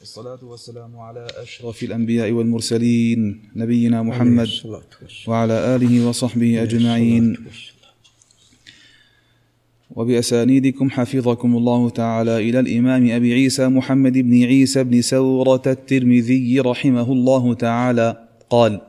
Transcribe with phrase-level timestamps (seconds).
[0.00, 4.48] والصلاة والسلام على أشرف الأنبياء والمرسلين نبينا محمد
[5.26, 7.36] وعلى آله وصحبه أجمعين.
[9.90, 17.12] وبأسانيدكم حفظكم الله تعالى إلى الإمام أبي عيسى محمد بن عيسى بن سورة الترمذي رحمه
[17.12, 18.28] الله تعالى.
[18.50, 18.80] قال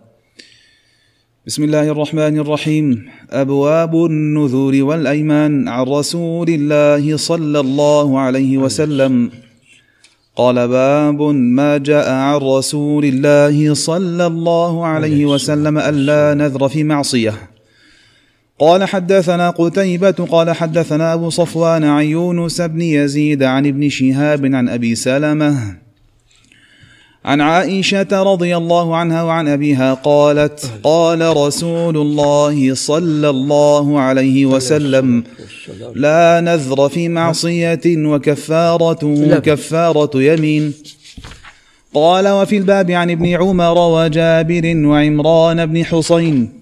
[1.48, 3.10] بسم الله الرحمن الرحيم.
[3.30, 9.32] أبواب النذور والأيمان عن رسول الله صلى الله عليه وسلم.
[10.36, 17.34] قال باب ما جاء عن رسول الله صلى الله عليه وسلم ألا نذر في معصية.
[18.60, 24.70] قال حدثنا قتيبة قال حدثنا أبو صفوان عن يونس بن يزيد عن ابن شهاب عن
[24.70, 25.78] أبي سلمة.
[27.26, 35.24] عن عائشة رضي الله عنها وعن أبيها قالت قال رسول الله صلى الله عليه وسلم
[35.96, 40.74] لا نذر في معصية وكفارته كفارة يمين.
[41.94, 46.61] قال وفي الباب عن ابن عمر وجابر وعمران بن حصين.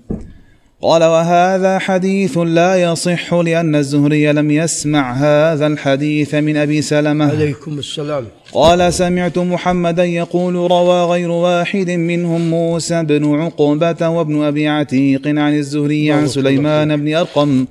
[0.81, 7.25] قال وهذا حديث لا يصح لأن الزهري لم يسمع هذا الحديث من أبي سلمة.
[7.25, 8.25] عليكم السلام.
[8.53, 15.58] قال سمعت محمدا يقول روى غير واحد منهم موسى بن عقبة وابن أبي عتيق عن
[15.58, 17.66] الزهري عن سليمان بن أرقم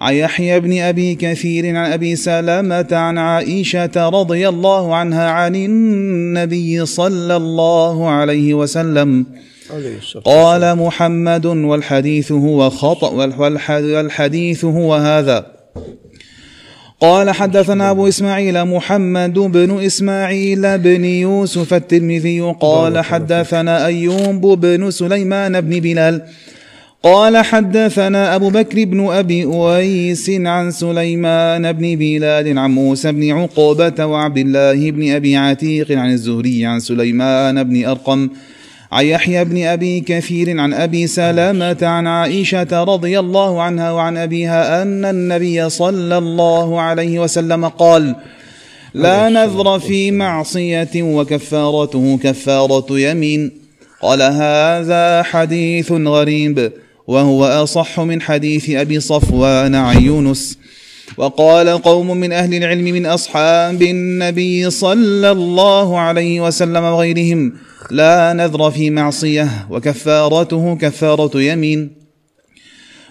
[0.00, 6.86] عن يحيى بن أبي كثير عن أبي سلمة عن عائشة رضي الله عنها عن النبي
[6.86, 9.26] صلى الله عليه وسلم.
[10.24, 15.46] قال محمد والحديث هو خطأ والحديث هو هذا.
[17.00, 22.40] قال حدثنا أبو إسماعيل محمد بن إسماعيل بن يوسف الترمذي.
[22.60, 26.22] قال حدثنا أيوب بن سليمان بن بلال.
[27.02, 34.06] قال حدثنا أبو بكر بن أبي أويس عن سليمان بن بلال عن موسى بن عقبة
[34.06, 38.28] وعبد الله بن أبي عتيق عن الزهري عن سليمان بن أرقم
[38.92, 44.82] عن يحيى بن أبي كثير عن أبي سلامة عن عائشة رضي الله عنها وعن أبيها
[44.82, 48.16] أن النبي صلى الله عليه وسلم قال
[48.94, 53.52] لا نذر في معصية وكفارته كفارة يمين.
[54.02, 56.72] قال هذا حديث غريب
[57.06, 60.58] وهو أصح من حديث أبي صفوان عن يونس.
[61.16, 67.52] وقال قوم من أهل العلم من أصحاب النبي صلى الله عليه وسلم وغيرهم
[67.90, 71.98] لا نذر في معصية وكفارته كفارة يمين.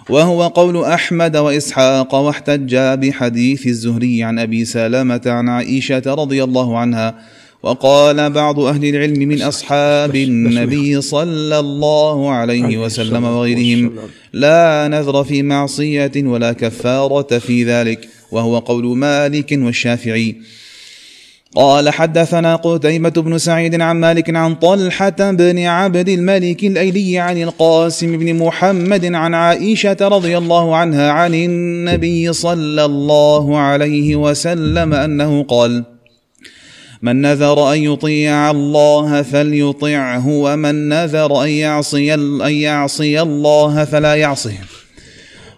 [0.08, 7.14] وهو قول أحمد وإسحاق واحتج بحديث الزهري عن أبي سلامة عن عائشة رضي الله عنها
[7.62, 13.92] وقال بعض أهل العلم من أصحاب النبي صلى الله عليه وسلم وغيرهم
[14.32, 20.36] لا نذر في معصية ولا كفارة في ذلك وهو قول مالك والشافعي.
[21.54, 28.18] قال حدثنا قتيبة بن سعيد عن مالك عن طلحة بن عبد الملك الأيلي عن القاسم
[28.18, 35.84] بن محمد عن عائشة رضي الله عنها عن النبي صلى الله عليه وسلم أنه قال
[37.02, 44.54] من نذر أن يطيع الله فليطعه ومن نذر أن يعصي, أن يعصي الله فلا يعصه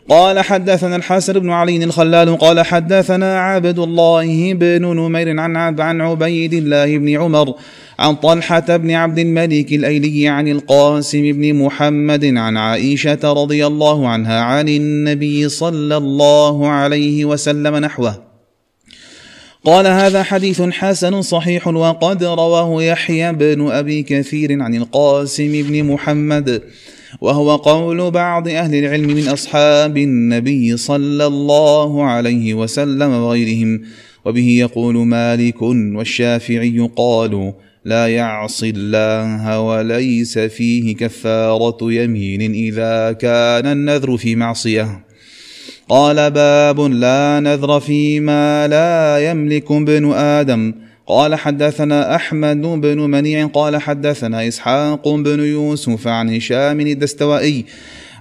[0.09, 6.53] قال حدثنا الحسن بن علي الخلال قال حدثنا عبد الله بن نمير عن عن عبيد
[6.53, 7.55] الله بن عمر
[7.99, 14.41] عن طلحة بن عبد الملك الأيلي عن القاسم بن محمد عن عائشة رضي الله عنها
[14.41, 18.30] عن النبي صلى الله عليه وسلم نحوه.
[19.65, 26.63] قال هذا حديث حسن صحيح وقد رواه يحيى بن أبي كثير عن القاسم بن محمد
[27.21, 33.83] وهو قول بعض أهل العلم من أصحاب النبي صلى الله عليه وسلم وغيرهم
[34.25, 37.53] وبه يقول مالك والشافعي قالوا
[37.85, 45.10] لا يعصي الله وليس فيه كفارة يمين إذا كان النذر في معصية
[45.91, 50.75] قال باب لا نذر فيما لا يملك ابن آدم.
[51.07, 57.65] قال حدثنا أحمد بن منيع قال حدثنا إسحاق بن يوسف عن هشام الدستوائي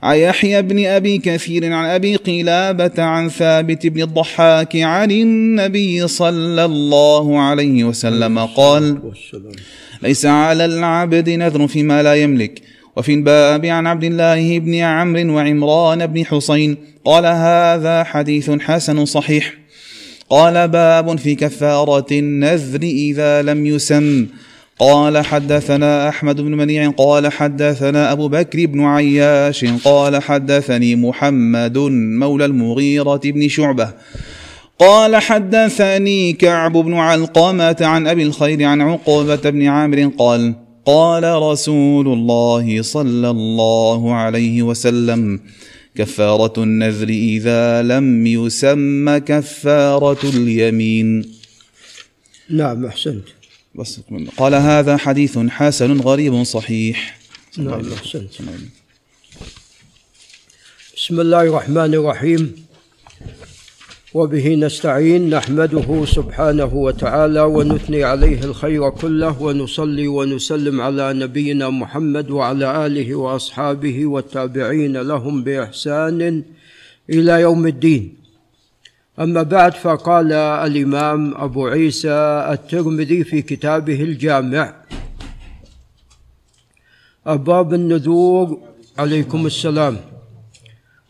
[0.03, 6.65] عن يحيى بن أبي كثير عن أبي قلابة عن ثابت بن الضحاك عن النبي صلى
[6.65, 8.97] الله عليه وسلم قال
[10.01, 12.61] ليس على العبد نذر فيما لا يملك.
[12.99, 19.53] وفي الباب عن عبد الله بن عمرو وعمران بن حسين قال هذا حديث حسن صحيح.
[20.29, 24.27] قال باب في كفارة النذر إذا لم يسم.
[24.79, 32.45] قال حدثنا أحمد بن منيع قال حدثنا أبو بكر بن عياش قال حدثني محمد مولى
[32.45, 33.89] المغيرة بن شعبة.
[34.79, 42.07] قال حدثني كعب بن علقمة عن أبي الخير عن عقبة بن عامر قال قال رسول
[42.07, 45.39] الله صلى الله عليه وسلم
[45.95, 51.31] كفارة النذر إذا لم يسم كفارة اليمين.
[52.49, 53.23] نعم أحسنت.
[53.75, 53.99] بس
[54.37, 57.19] قال هذا حديث حسن غريب صحيح.
[57.57, 58.33] نعم أحسنت.
[60.97, 62.68] بسم الله الرحمن الرحيم.
[64.13, 72.85] وبه نستعين نحمده سبحانه وتعالى ونثني عليه الخير كله ونصلي ونسلم على نبينا محمد وعلى
[72.85, 76.43] آله وأصحابه والتابعين لهم بإحسان
[77.09, 78.15] إلى يوم الدين.
[79.19, 84.73] أما بعد فقال الإمام أبو عيسى الترمذي في كتابه الجامع
[87.27, 88.59] أبواب النذور
[88.97, 89.97] عليكم السلام.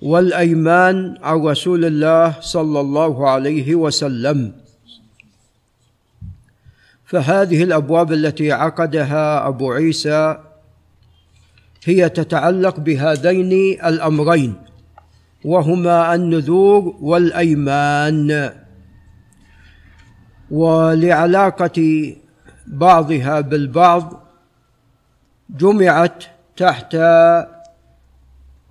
[0.01, 4.51] والأيمان عن رسول الله صلى الله عليه وسلم.
[7.05, 10.37] فهذه الأبواب التي عقدها أبو عيسى
[11.85, 14.53] هي تتعلق بهذين الأمرين
[15.45, 18.53] وهما النذور والأيمان.
[20.51, 21.79] ولعلاقة
[22.67, 24.23] بعضها بالبعض
[25.49, 26.23] جمعت
[26.57, 26.97] تحت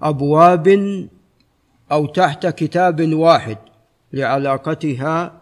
[0.02, 0.69] أبواب
[1.93, 3.56] أو تحت كتاب واحد
[4.12, 5.38] لعلاقتها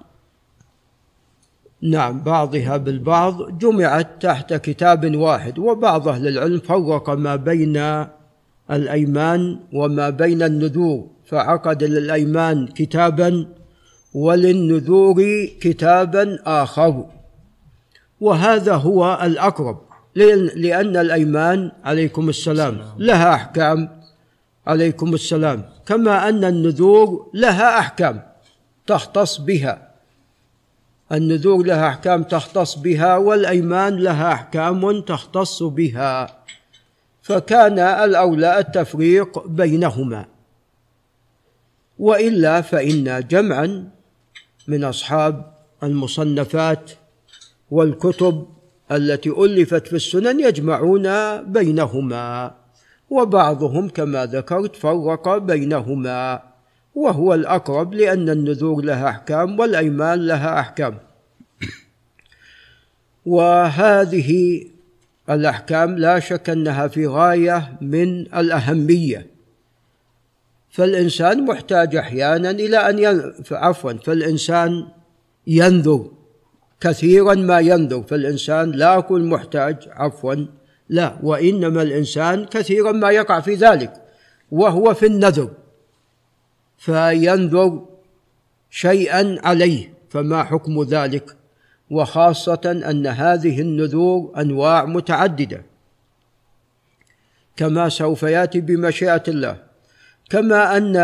[1.82, 8.06] نعم بعضها بالبعض جمعت تحت كتاب واحد وبعض أهل العلم فرق ما بين
[8.70, 11.06] الأيمان وما بين النذور.
[11.26, 13.46] فعقد للأيمان كتابا
[14.14, 17.04] وللنذور كتابا آخر.
[18.20, 19.80] وهذا هو الأقرب
[20.56, 22.80] لأن الأيمان عليكم السلام.
[22.98, 23.95] لها أحكام.
[24.66, 25.68] عليكم السلام.
[25.86, 28.22] كما أن النذور لها أحكام
[28.86, 29.92] تختص بها.
[31.12, 36.38] النذور لها أحكام تختص بها والأيمان لها أحكام تختص بها.
[37.22, 40.24] فكان الأولى التفريق بينهما.
[41.98, 43.90] وإلا فإن جمعا
[44.68, 45.52] من أصحاب
[45.82, 46.90] المصنفات
[47.70, 48.46] والكتب
[48.92, 52.54] التي ألفت في السنن يجمعون بينهما.
[53.10, 56.42] وبعضهم كما ذكرت فرق بينهما
[56.94, 60.98] وهو الأقرب لأن النذور لها أحكام والأيمان لها أحكام.
[63.26, 64.62] وهذه
[65.30, 69.26] الأحكام لا شك أنها في غاية من الأهمية.
[70.70, 73.32] فالإنسان محتاج أحيانا إلى أن ين...
[73.50, 74.86] عفوا فالإنسان
[75.46, 76.10] ينذر
[76.80, 80.34] كثيرا ما ينذر فالإنسان لا أقول محتاج عفوا
[80.88, 83.92] لا وإنما الإنسان كثيرا ما يقع في ذلك
[84.50, 85.50] وهو في النذر
[86.78, 87.84] فينذر
[88.70, 91.36] شيئا عليه فما حكم ذلك؟
[91.90, 92.60] وخاصة
[92.90, 95.62] أن هذه النذور أنواع متعددة.
[97.56, 99.56] كما سوف يأتي بمشيئة الله
[100.30, 100.96] كما أن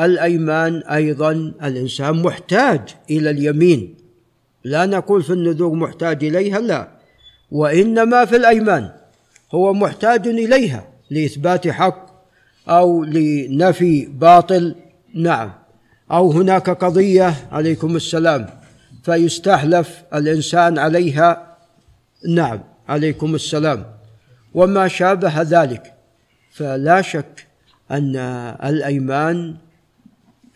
[0.00, 1.32] الأيمان أيضا
[1.62, 3.96] الإنسان محتاج إلى اليمين.
[4.64, 6.88] لا نقول في النذور محتاج إليها لا
[7.50, 8.99] وإنما في الأيمان.
[9.54, 12.06] هو محتاج إليها لإثبات حق
[12.68, 14.74] أو لنفي باطل.
[15.14, 15.52] نعم.
[16.10, 18.46] أو هناك قضية عليكم السلام
[19.02, 21.56] فيستحلف الإنسان عليها.
[22.28, 23.84] نعم عليكم السلام.
[24.54, 25.94] وما شابه ذلك
[26.50, 27.46] فلا شك
[27.90, 28.16] أن
[28.64, 29.56] الأيمان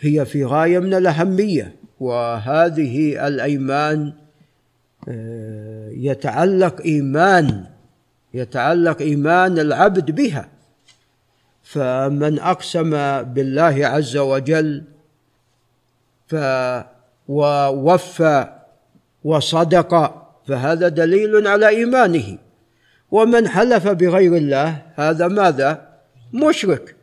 [0.00, 4.12] هي في غاية من الأهمية وهذه الأيمان
[5.08, 7.64] آه، يتعلق إيمان
[8.34, 10.48] يتعلق إيمان العبد بها.
[11.62, 12.90] فمن أقسم
[13.22, 14.84] بالله عز وجل
[16.26, 16.34] ف
[17.28, 18.48] ووفى
[19.24, 22.38] وصدق فهذا دليل على إيمانه.
[23.10, 25.88] ومن حلف بغير الله هذا ماذا؟
[26.32, 26.96] مشرك.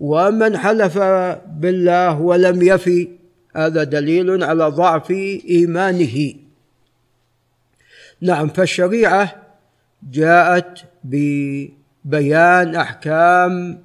[0.00, 0.98] ومن حلف
[1.46, 3.08] بالله ولم يفي
[3.56, 5.10] هذا دليل على ضعف
[5.50, 6.34] إيمانه.
[8.20, 9.39] نعم فالشريعة
[10.02, 13.82] جاءت ببيان أحكام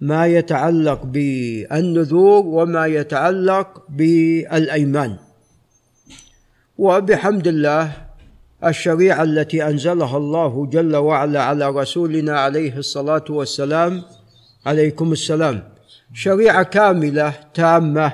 [0.00, 5.16] ما يتعلق بالنذور وما يتعلق بالأيمان.
[6.78, 7.92] وبحمد الله
[8.64, 14.02] الشريعة التي أنزلها الله جل وعلا على رسولنا عليه الصلاة والسلام
[14.66, 15.62] عليكم السلام.
[16.12, 18.12] شريعة كاملة تامة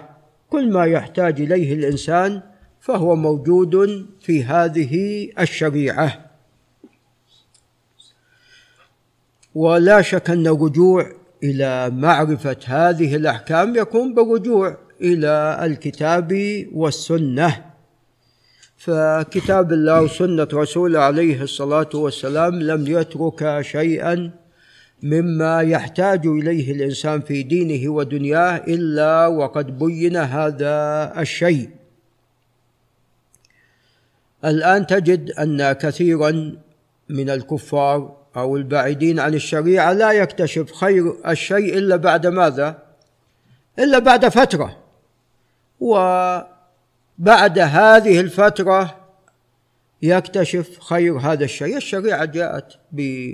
[0.51, 2.43] كل ما يحتاج إليه الإنسان
[2.81, 6.22] فهو موجود في هذه الشريعة.
[9.55, 16.33] ولا شك أن الرجوع إلى معرفة هذه الأحكام يكون بالرجوع إلى الكتاب
[16.73, 17.65] والسنة.
[18.77, 24.31] فكتاب الله وسنة رسوله عليه الصلاة والسلام لم يترك شيئا
[25.03, 31.71] مما يحتاج إليه الإنسان في دينه ودنياه إلا وقد بين هذا الشيء.
[34.45, 36.57] الآن تجد أن كثيرا
[37.09, 42.83] من الكفار أو البعيدين عن الشريعة لا يكتشف خير الشيء إلا بعد ماذا؟
[43.79, 44.77] إلا بعد فترة.
[45.81, 48.97] وبعد هذه الفترة
[50.03, 51.77] يكتشف خير هذا الشيء.
[51.77, 53.33] الشريعة جاءت ب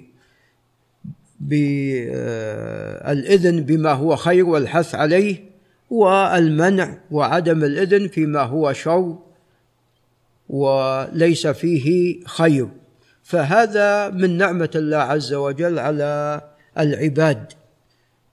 [1.40, 5.45] بالإذن بما هو خير والحث عليه
[5.90, 9.19] والمنع وعدم الإذن فيما هو شر
[10.49, 12.69] وليس فيه خير.
[13.29, 16.41] فهذا من نعمة الله عز وجل على
[16.79, 17.53] العباد.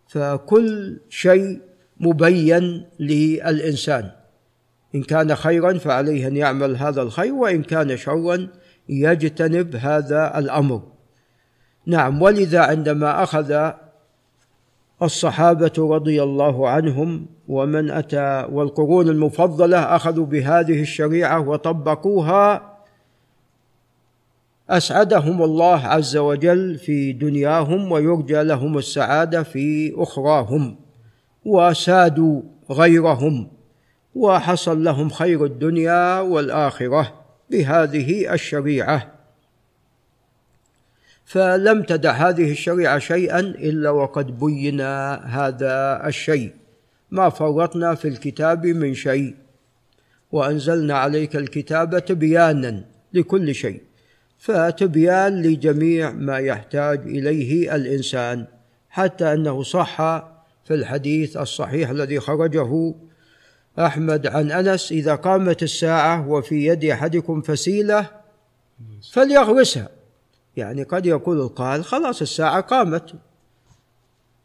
[0.07, 1.61] فكل شيء
[1.99, 4.11] مبين للإنسان.
[4.95, 8.47] إن كان خيرا فعليه أن يعمل هذا الخير وإن كان شرا
[8.89, 10.81] يجتنب هذا الأمر.
[11.85, 13.71] نعم ولذا عندما أخذ
[15.01, 22.74] الصحابة رضي الله عنهم ومن أتى والقرون المفضلة أخذوا بهذه الشريعة وطبقوها
[24.69, 30.75] أسعدهم الله عز وجل في دنياهم ويرجى لهم السعادة في أخراهم
[31.45, 32.41] وسادوا
[32.71, 33.47] غيرهم
[34.15, 37.13] وحصل لهم خير الدنيا والآخرة
[37.51, 39.11] بهذه الشريعة.
[41.25, 44.81] فلم تدع هذه الشريعة شيئا إلا وقد بين
[45.21, 46.53] هذا الشيء.
[47.11, 49.35] ما فرطنا في الكتاب من شيء.
[50.31, 53.81] وأنزلنا عليك الكتاب تبيانا لكل شيء.
[54.45, 58.45] فتبيان لجميع ما يحتاج إليه الإنسان
[58.89, 59.97] حتى أنه صح
[60.65, 62.93] في الحديث الصحيح الذي خرجه
[63.79, 68.09] أحمد عن أنس إذا قامت الساعة وفي يد أحدكم فسيلة
[69.11, 69.89] فليغرسها
[70.57, 73.13] يعني قد يقول القائل خلاص الساعة قامت.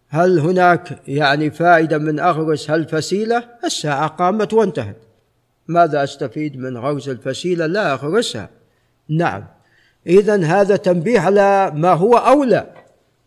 [0.08, 4.96] هل هناك يعني فائدة من أغرس هالفسيلة؟ الساعة قامت وانتهت.
[5.68, 8.50] ماذا أستفيد من غرس الفسيلة؟ لا أغرسها
[9.08, 9.59] نعم.
[10.06, 12.66] إذا هذا تنبيه على ما هو أولى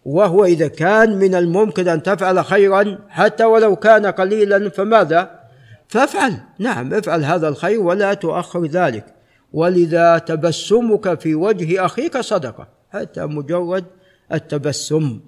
[0.05, 5.39] وهو إذا كان من الممكن أن تفعل خيرا حتى ولو كان قليلا فماذا؟
[5.87, 6.37] فافعل.
[6.59, 9.05] نعم افعل هذا الخير ولا تؤخر ذلك.
[9.53, 13.85] ولذا تبسمك في وجه أخيك صدقة حتى مجرد
[14.33, 15.19] التبسم.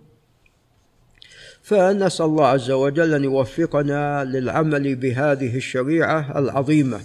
[1.61, 6.99] فنسأل الله عز وجل أن يوفقنا للعمل بهذه الشريعة العظيمة.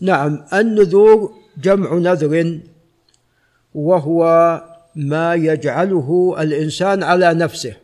[0.00, 2.60] نعم النذور جمع نذر
[3.76, 4.22] وهو
[4.94, 7.76] ما يجعله الإنسان على نفسه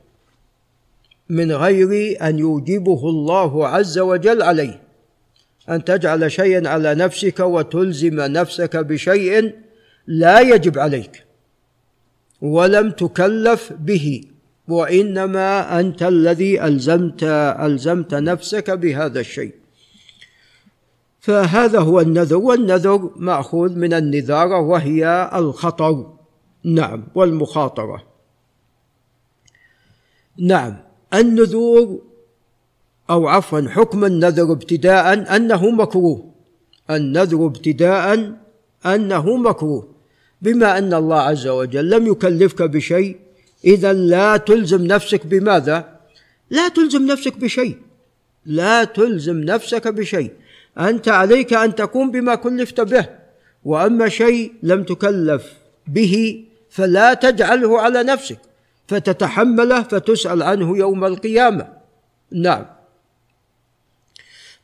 [1.29, 4.81] من غير أن يوجبه الله عز وجل عليه.
[5.69, 9.55] أن تجعل شيئا على نفسك وتلزم نفسك بشيء
[10.07, 11.25] لا يجب عليك
[12.43, 14.25] ولم تكلف به
[14.69, 17.23] وإنما أنت الذي ألزمت
[17.61, 19.62] ألزمت نفسك بهذا الشيء.
[21.23, 26.07] فهذا هو النذر والنذر مأخوذ من النذارة وهي الخطر
[26.65, 28.03] نعم والمخاطرة.
[30.39, 30.77] نعم
[31.15, 32.03] النذور
[33.11, 36.33] أو عفوا حكم النذر ابتداء أنه مكروه.
[36.91, 38.33] النذر ابتداء
[38.87, 39.89] أنه مكروه.
[40.43, 43.17] بما أن الله عز وجل لم يكلفك بشيء
[43.65, 46.01] إذا لا تلزم نفسك بماذا؟
[46.51, 47.77] لا تلزم نفسك بشيء.
[48.47, 50.33] لا تلزم نفسك بشيء.
[50.79, 53.09] أنت عليك أن تقوم بما كلفت به
[53.65, 55.53] وأما شيء لم تكلف
[55.87, 58.39] به فلا تجعله على نفسك
[58.89, 61.69] فتتحمله فتسأل عنه يوم القيامة.
[62.33, 62.67] نعم.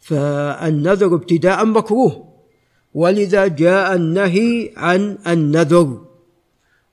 [0.01, 2.29] فالنذر ابتداء مكروه
[2.95, 6.05] ولذا جاء النهي عن النذر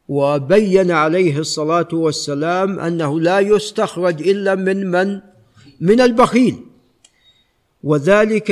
[0.07, 5.21] وبين عليه الصلاة والسلام أنه لا يستخرج إلا من من؟
[5.81, 6.74] من البخيل.
[7.85, 8.49] وذلك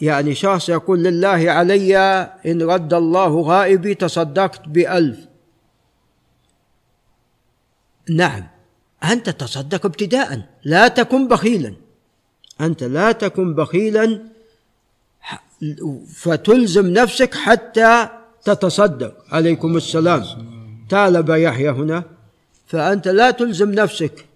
[0.00, 1.98] يعني شخص يقول لله علي
[2.46, 5.18] إن رد الله غائبي تصدقت بألف.
[8.10, 8.42] نعم.
[9.04, 10.42] أنت تصدق ابتداء.
[10.64, 11.74] لا تكن بخيلا.
[12.60, 14.22] أنت لا تكن بخيلا.
[16.14, 18.08] فتلزم نفسك حتى
[18.44, 19.14] تتصدق.
[19.30, 20.24] عليكم السلام.
[20.90, 22.04] تالب يحيى هنا.
[22.66, 24.26] فأنت لا تلزم نفسك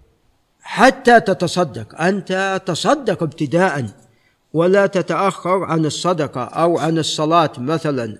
[0.61, 2.01] حتى تتصدق.
[2.01, 4.06] أنت تصدق ابتداء.
[4.53, 8.17] ولا تتأخر عن الصدقة أو عن الصلاة مثلا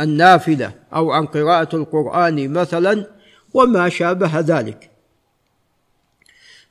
[0.00, 3.06] النافلة أو عن قراءة القرآن مثلا
[3.54, 4.90] وما شابه ذلك.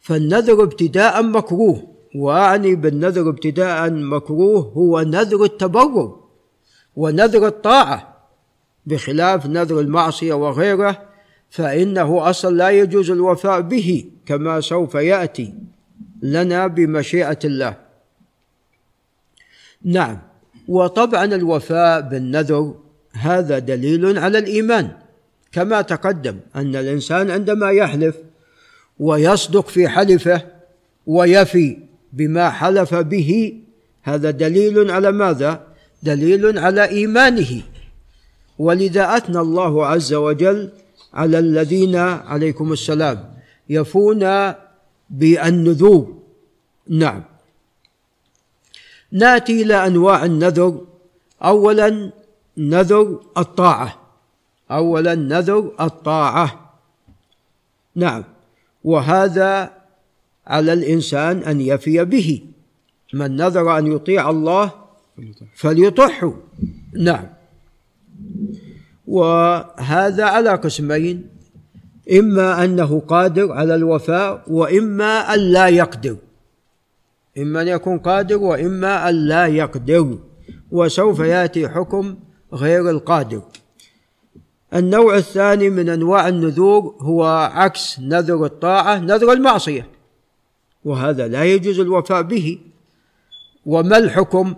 [0.02, 6.20] فالنذر ابتداء مكروه وأعني بالنذر ابتداء مكروه هو نذر التبرر
[6.96, 8.16] ونذر الطاعة.
[8.86, 11.02] بخلاف نذر المعصية وغيره
[11.50, 15.54] فإنه أصلا لا يجوز الوفاء به كما سوف يأتي
[16.22, 17.89] لنا بمشيئة الله.
[19.84, 20.18] نعم.
[20.68, 22.76] وطبعا الوفاء بالنذر
[23.14, 24.92] هذا دليل على الإيمان.
[25.52, 28.16] كما تقدم أن الإنسان عندما يحلف
[29.00, 30.42] ويصدق في حلفه
[31.08, 31.78] ويفي
[32.14, 33.54] بما حلف به
[34.04, 35.64] هذا دليل على ماذا؟
[36.04, 37.62] دليل على إيمانه.
[38.60, 40.70] ولذا أثنى الله عز وجل
[41.14, 43.34] على الذين عليكم السلام
[43.70, 44.54] يفون
[45.10, 46.20] بالنذور.
[46.90, 47.24] نعم.
[49.12, 50.82] ناتي إلى أنواع النذر.
[51.44, 52.12] اولا
[52.58, 54.00] نذر الطاعة.
[54.72, 56.76] اولا نذر الطاعة.
[57.96, 58.24] نعم.
[58.84, 59.72] وهذا
[60.48, 62.42] على الإنسان أن يفي به.
[63.14, 64.72] من نذر أن يطيع الله
[65.56, 66.34] فليطعه.
[66.94, 67.26] نعم.
[69.08, 71.30] وهذا على قسمين.
[72.12, 76.18] إما أنه قادر على الوفاء وإما أن لا يقدر.
[77.42, 80.20] إما أن يكون قادر وإما أن لا يقدر
[80.72, 82.18] وسوف يأتي حكم
[82.54, 83.42] غير القادر.
[84.74, 89.88] النوع الثاني من أنواع النذور هو عكس نذر الطاعة نذر المعصية
[90.86, 92.60] وهذا لا يجوز الوفاء به.
[93.66, 94.56] وما الحكم؟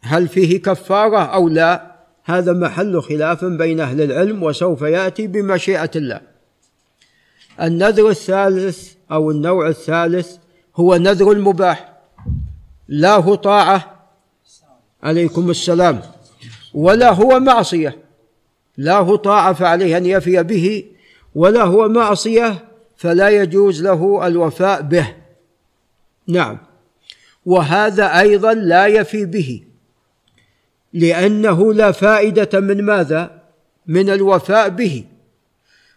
[0.00, 1.92] هل فيه كفارة أو لا؟
[2.24, 6.20] هذا محل خلاف بين أهل العلم وسوف يأتي بمشيئة الله.
[7.60, 10.36] النذر الثالث أو النوع الثالث
[10.76, 11.92] هو نذر المباح
[12.88, 14.08] لا هو طاعة.
[15.02, 16.00] عليكم السلام.
[16.74, 17.98] ولا هو معصية.
[18.76, 20.84] لا هو طاعة فعليه أن يفي به.
[21.34, 22.64] ولا هو معصية
[22.96, 25.14] فلا يجوز له الوفاء به.
[26.28, 26.58] نعم.
[27.46, 29.62] وهذا أيضا لا يفي به.
[30.92, 33.42] لأنه لا فائدة من ماذا؟
[33.86, 35.04] من الوفاء به.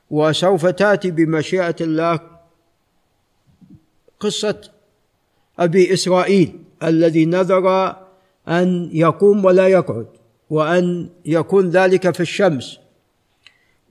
[0.10, 2.20] وسوف تأتي بمشيئة الله
[4.20, 4.62] قصة
[5.60, 7.96] أبي إسرائيل الذي نذر
[8.48, 10.08] أن يقوم ولا يقعد
[10.50, 12.80] وأن يكون ذلك في الشمس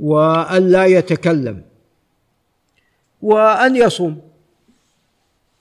[0.01, 1.63] وأن لا يتكلم
[3.23, 4.21] وأن يصوم.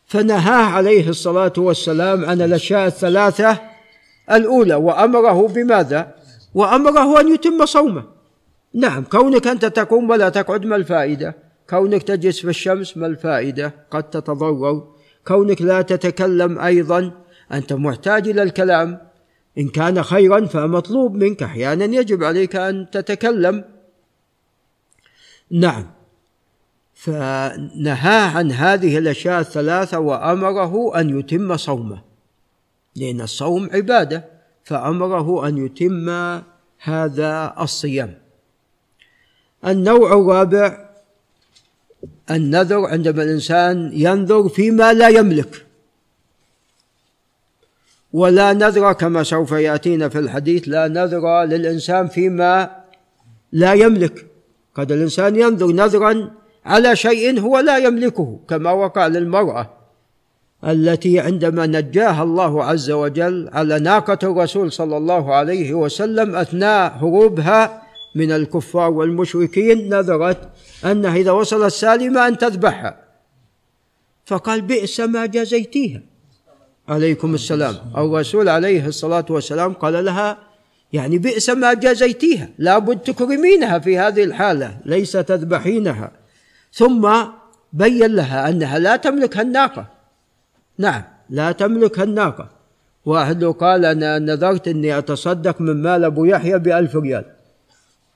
[0.06, 3.60] فنهاه عليه الصلاة والسلام عن الأشياء الثلاثة
[4.32, 6.16] الأولى وأمره بماذا؟
[6.54, 8.04] وأمره أن يتم صومه.
[8.74, 11.36] نعم كونك أنت تقوم ولا تقعد ما الفائدة؟
[11.70, 14.88] كونك تجلس في الشمس ما الفائدة؟ قد تتضرر
[15.28, 17.12] كونك لا تتكلم أيضا
[17.52, 19.02] أنت محتاج إلى الكلام.
[19.58, 21.44] إن كان خيرا فمطلوب منك.
[21.44, 23.64] أحيانا يجب عليك أن تتكلم.
[25.52, 25.92] نعم.
[26.94, 32.02] فنهاه عن هذه الأشياء الثلاثة وأمره أن يتم صومه.
[32.96, 34.26] لأن الصوم عبادة
[34.64, 36.10] فأمره أن يتم
[36.80, 38.18] هذا الصيام.
[39.68, 40.93] النوع الرابع
[42.32, 45.66] النذر عندما الإنسان ينذر فيما لا يملك.
[48.14, 52.70] ولا نذر كما سوف يأتينا في الحديث لا نذر للإنسان فيما
[53.52, 54.26] لا يملك.
[54.76, 56.32] قد الإنسان ينذر نذرا
[56.66, 59.70] على شيء هو لا يملكه كما وقع للمراه
[60.68, 67.83] التي عندما نجاها الله عز وجل على ناقة الرسول صلى الله عليه وسلم أثناء هروبها
[68.16, 70.50] من الكفار والمشركين نذرت
[70.86, 73.04] انها إذا وصلت سالمه أن تذبحها
[74.26, 76.02] فقال بئس ما جزيتيها
[76.88, 77.76] عليكم السلام.
[77.98, 80.38] الرسول عليه الصلاة والسلام قال لها
[80.94, 82.50] يعني بئس ما جازيتيها.
[82.58, 86.12] لابد تكرمينها في هذه الحالة ليس تذبحينها.
[86.74, 87.10] ثم
[87.74, 89.88] بين لها أنها لا تملك الناقة.
[90.78, 92.50] نعم لا تملك الناقة.
[93.06, 97.26] واحد قال أنا نذرت أني أتصدق من مال أبو يحيى بألف ريال.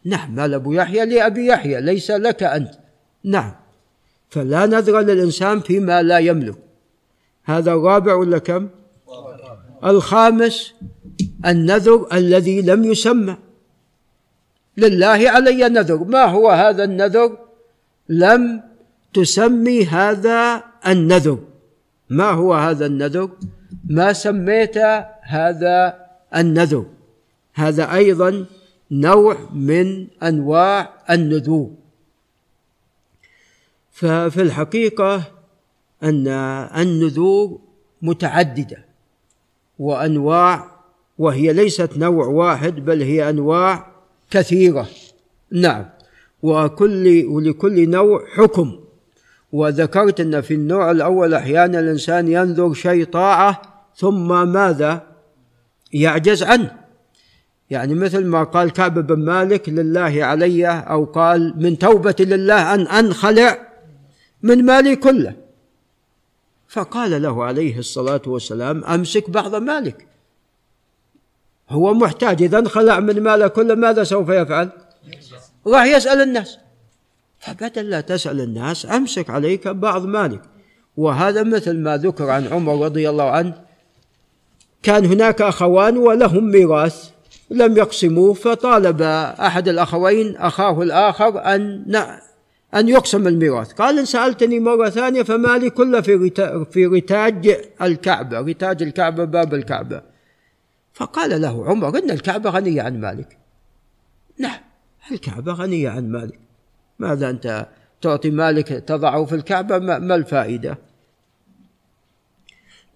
[0.07, 2.71] نعم مال أبو يحيى لأبي يحيى ليس لك أنت.
[3.23, 3.53] نعم.
[4.29, 6.55] فلا نذر للإنسان فيما لا يملك.
[7.43, 8.69] هذا الرابع ولا كم؟
[9.83, 10.73] الخامس
[11.45, 13.35] النذر الذي لم يسمى.
[14.77, 16.03] لله علي نذر.
[16.03, 17.37] ما هو هذا النذر؟
[18.09, 18.61] لم
[19.13, 21.39] تسمي هذا النذر.
[22.09, 23.29] ما هو هذا النذر؟
[23.89, 24.77] ما سميت
[25.21, 26.85] هذا النذر.
[27.53, 28.45] هذا أيضا
[28.91, 31.71] نوع من أنواع النذور.
[33.91, 35.23] ففي الحقيقة
[36.03, 36.27] أن
[36.77, 37.59] النذور
[38.01, 38.85] متعددة
[39.79, 40.71] وأنواع
[41.17, 43.91] وهي ليست نوع واحد بل هي أنواع
[44.31, 44.87] كثيرة.
[45.51, 45.85] نعم.
[46.43, 48.79] وكل ولكل نوع حكم.
[49.51, 53.61] وذكرت أن في النوع الأول أحيانا الإنسان ينذر شيء طاعة
[53.95, 55.07] ثم ماذا؟
[55.93, 56.86] يعجز عنه.
[57.69, 62.87] يعني مثل ما قال كعب بن مالك لله علي أو قال من توبة لله أن
[62.87, 63.67] أنخلع
[64.41, 65.33] من مالي كله.
[66.67, 70.07] فقال له عليه الصلاة والسلام أمسك بعض مالك.
[71.69, 74.69] هو محتاج إذا انخلع من ماله كله ماذا سوف يفعل؟
[75.67, 76.57] راح يسأل الناس.
[77.39, 80.41] فبدل لا تسأل الناس أمسك عليك بعض مالك.
[80.97, 83.61] وهذا مثل ما ذكر عن عمر رضي الله عنه.
[84.83, 87.09] كان هناك أخوان ولهم ميراث.
[87.49, 91.95] لم يقسموه فطالب أحد الأخوين أخاه الآخر أن
[92.75, 93.73] أن يقسم الميراث.
[93.73, 96.31] قال إن سألتني مرة ثانية فمالي كله في
[96.71, 100.01] في رتاج الكعبة رتاج الكعبة باب الكعبة.
[100.93, 103.37] فقال له عمر إن الكعبة غنية عن مالك.
[104.37, 104.59] نعم
[105.11, 106.39] الكعبة غنية عن مالك.
[106.99, 107.67] ماذا أنت
[108.01, 110.77] تعطي مالك تضعه في الكعبة؟ ما الفائدة؟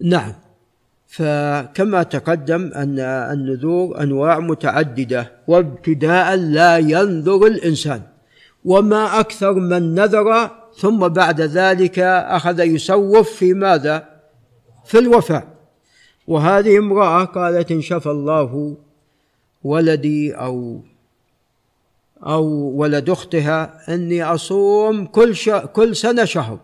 [0.00, 0.32] نعم.
[1.12, 8.02] فكما تقدم أن النذور أنواع متعددة وابتداء لا ينذر الإنسان
[8.64, 14.08] وما أكثر من نذر ثم بعد ذلك أخذ يسوف في ماذا؟
[14.84, 15.46] في الوفاء
[16.26, 18.76] وهذه امرأة قالت إن شفى الله
[19.64, 20.80] ولدي أو
[22.26, 22.44] أو
[22.74, 25.34] ولد أختها أني أصوم كل
[25.72, 26.58] كل سنة شهر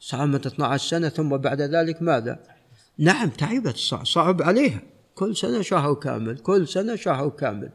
[0.00, 2.57] صامت 12 سنة ثم بعد ذلك ماذا؟
[2.98, 4.80] نعم تعبت صعب عليها.
[5.14, 7.70] كل سنة شهر كامل كل سنة شهر كامل.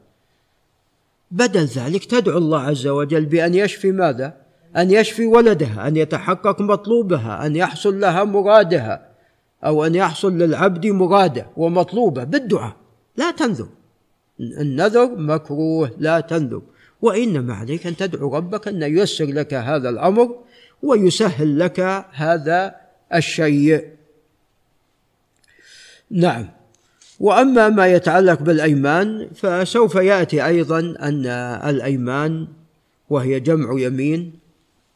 [1.32, 4.38] بدل ذلك تدعو الله عز وجل بأن يشفي ماذا؟
[4.78, 9.10] أن يشفي ولدها أن يتحقق مطلوبها أن يحصل لها مرادها
[9.66, 12.76] أو أن يحصل للعبد مراده ومطلوبة بالدعاء.
[13.18, 13.68] لا تنذر.
[14.40, 16.62] النذر مكروه لا تنذر.
[17.02, 20.36] وإنما عليك أن تدعو ربك أن ييسر لك هذا الأمر
[20.84, 21.80] ويسهل لك
[22.12, 22.76] هذا
[23.14, 23.88] الشيء.
[26.12, 26.46] نعم.
[27.20, 31.26] وأما ما يتعلق بالأيمان فسوف يأتي أيضا أن
[31.70, 32.48] الأيمان
[33.10, 34.32] وهي جمع يمين.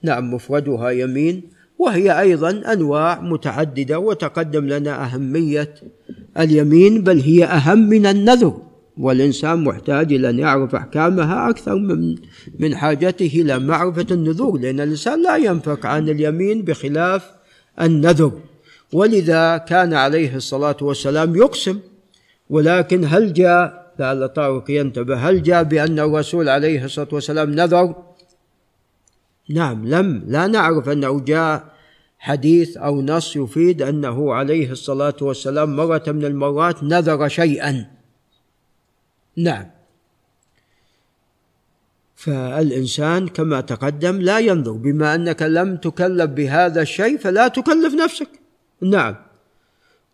[0.03, 1.41] نعم مفردها يمين.
[1.79, 5.73] وهي أيضا أنواع متعددة وتقدم لنا أهمية
[6.39, 8.61] اليمين بل هي أهم من النذر.
[8.97, 12.15] والإنسان محتاج إلى أن يعرف أحكامها أكثر من
[12.59, 17.31] من حاجته إلى معرفة النذور لأن الإنسان لا ينفك عن اليمين بخلاف
[17.81, 18.31] النذر.
[18.93, 21.79] ولذا كان عليه الصلاة والسلام يقسم
[22.49, 27.95] ولكن هل جاء لعل طارق ينتبه هل جاء بأن الرسول عليه الصلاة والسلام نذر؟
[29.49, 31.77] نعم لم لا نعرف أنه جاء
[32.19, 37.85] حديث أو نص يفيد أنه عليه الصلاة والسلام مرة من المرات نذر شيئا.
[39.37, 39.65] نعم.
[42.15, 48.46] فالإنسان كما تقدم لا ينظر بما أنك لم تكلف بهذا الشيء فلا تكلف نفسك.
[48.81, 49.15] نعم.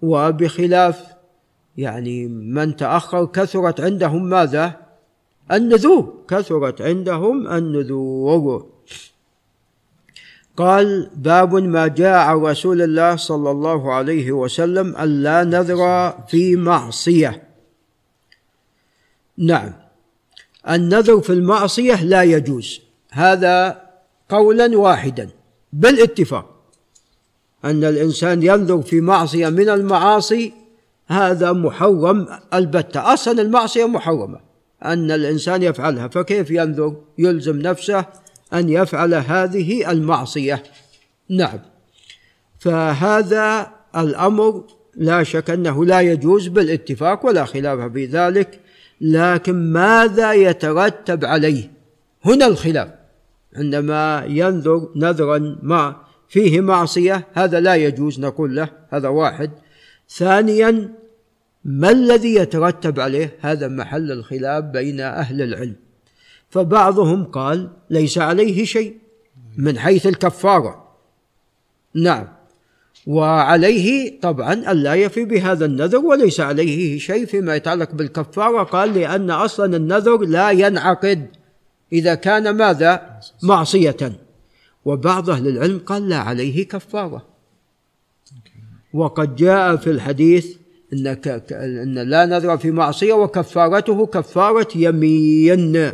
[0.01, 1.13] وبخلاف
[1.77, 4.75] يعني من تأخر كثرت عندهم ماذا؟
[5.51, 6.23] النذور.
[6.27, 8.69] كثرت عندهم النذور.
[10.57, 17.43] قال باب ما جاء عن رسول الله صلى الله عليه وسلم ألا نذر في معصية.
[19.37, 19.73] نعم.
[20.69, 22.81] النذر في المعصية لا يجوز.
[23.11, 23.81] هذا
[24.29, 25.29] قولا واحدا.
[25.73, 26.52] بالاتفاق.
[27.65, 30.53] أن الإنسان ينذر في معصية من المعاصي
[31.07, 33.13] هذا محرم البتة.
[33.13, 34.39] أصلا المعصية محرمة.
[34.85, 38.05] أن الإنسان يفعلها فكيف ينذر؟ يلزم نفسه
[38.53, 40.63] أن يفعل هذه المعصية.
[41.29, 41.59] نعم.
[42.59, 44.63] فهذا الأمر
[44.95, 48.59] لا شك أنه لا يجوز بالاتفاق ولا خلاف في ذلك.
[49.01, 51.71] لكن ماذا يترتب عليه؟
[52.25, 52.89] هنا الخلاف.
[53.55, 55.95] عندما ينذر نذرا ما
[56.29, 59.51] فيه معصية هذا لا يجوز نقول له هذا واحد.
[60.09, 60.89] ثانيا
[61.65, 65.75] ما الذي يترتب عليه هذا محل الخلاف بين أهل العلم؟
[66.49, 68.97] فبعضهم قال ليس عليه شيء
[69.57, 70.83] من حيث الكفارة.
[71.95, 72.27] نعم.
[73.07, 78.63] وعليه طبعا ألا يفي بهذا النذر وليس عليه شيء فيما يتعلق بالكفارة.
[78.63, 81.27] قال لأن أصلا النذر لا ينعقد.
[81.93, 84.22] إذا كان ماذا؟ معصية.
[84.85, 87.25] وبعض أهل العلم قال لا عليه كفارة.
[88.93, 90.57] وقد جاء في الحديث
[90.93, 91.07] إن,
[91.51, 95.91] إن لا نذر في معصية وكفارته كفارة يمين.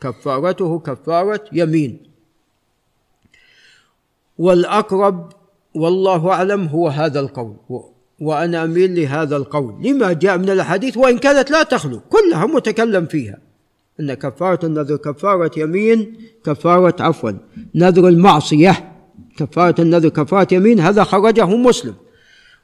[0.00, 2.02] كفارته كفارة يمين.
[4.38, 5.32] والأقرب
[5.74, 7.56] والله أعلم هو هذا القول
[8.20, 9.86] وأنا أميل لهذا القول.
[9.86, 13.49] لما جاء من الحديث وإن كانت لا تخلو كلها متكلم فيها.
[14.00, 17.32] أن كفارة النذر كفارة يمين كفارة عفوا
[17.74, 18.92] نذر المعصية
[19.36, 21.94] كفارة النذر كفارة يمين هذا خرجه مسلم.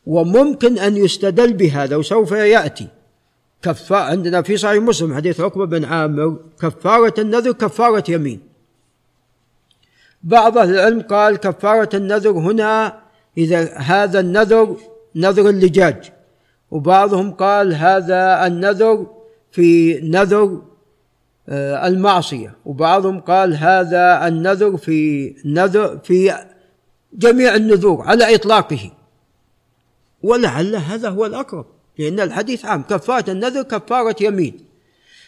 [0.07, 2.89] وممكن أن يستدل بهذا وسوف يأتي.
[3.63, 8.41] كفار عندنا في صحيح مسلم حديث عقبة بن عامر كفارة النذر كفارة يمين.
[10.23, 13.01] بعض أهل العلم قال كفارة النذر هنا
[13.39, 14.77] إذا هذا النذر
[15.17, 16.13] نذر اللجاج.
[16.71, 19.07] وبعضهم قال هذا النذر
[19.51, 20.63] في نذر
[21.49, 22.57] المعصية.
[22.65, 26.47] وبعضهم قال هذا النذر في نذر في
[27.13, 28.91] جميع النذور على إطلاقه.
[30.23, 31.67] ولعل هذا هو الأقرب
[31.99, 34.67] لأن الحديث عام كفارة النذر كفارة يمين.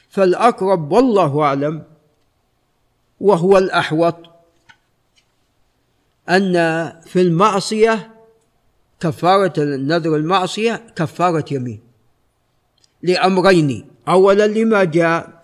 [0.08, 1.82] فالأقرب والله أعلم
[3.20, 4.16] وهو الأحوط
[6.28, 6.52] أن
[7.06, 8.14] في المعصية
[9.00, 11.80] كفارة النذر المعصية كفارة يمين.
[13.02, 15.37] لأمرين أولا لما جاء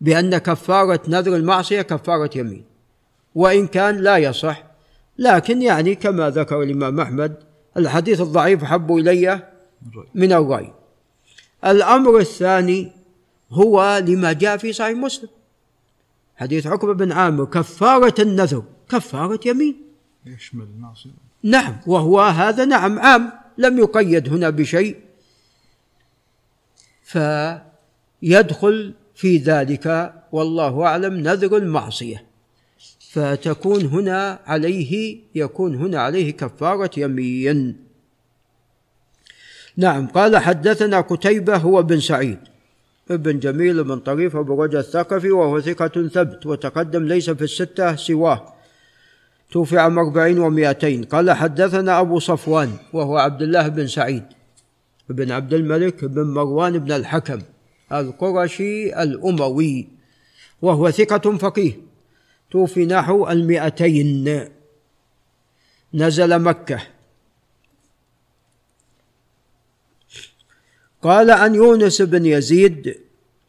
[0.00, 2.64] بأن كفارة نذر المعصية كفارة يمين.
[3.34, 4.64] وإن كان لا يصح
[5.18, 7.36] لكن يعني كما ذكر الإمام أحمد
[7.76, 9.42] الحديث الضعيف أحب إلي
[10.14, 10.72] من الرأي.
[11.64, 12.92] الأمر الثاني
[13.50, 15.28] هو لما جاء في صحيح مسلم.
[16.36, 19.82] حديث عقبة بن عامر كفارة النذر كفارة يمين.
[20.26, 21.10] يشمل المعصية
[21.42, 24.96] نعم وهو هذا نعم عام لم يقيد هنا بشيء.
[28.22, 32.24] فيدخل في ذلك والله أعلم نذر المعصية.
[33.12, 37.76] فتكون هنا عليه يكون هنا عليه كفارة يمين.
[39.76, 42.38] نعم قال حدثنا قتيبة هو بن سعيد
[43.10, 48.54] ابن جميل بن طريف أبو رجا الثقفي وهو ثقة ثبت وتقدم ليس في الستة سواه.
[49.52, 51.04] توفي عام أربعين ومائتين.
[51.04, 54.24] قال حدثنا أبو صفوان وهو عبد الله بن سعيد
[55.08, 57.40] بن عبد الملك بن مروان بن الحكم.
[57.92, 59.88] القرشي الأموي
[60.62, 61.72] وهو ثقة فقيه
[62.50, 64.48] توفي نحو المئتين.
[65.94, 66.82] نزل مكة.
[71.02, 73.00] قال عن يونس بن يزيد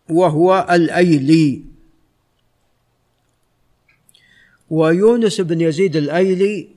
[0.10, 1.62] وهو الأيلي.
[4.70, 6.68] ويونس بن يزيد الأيلي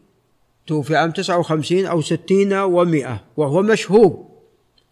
[0.67, 4.34] توفي عام 59 أو 60 و100 وهو مشهور.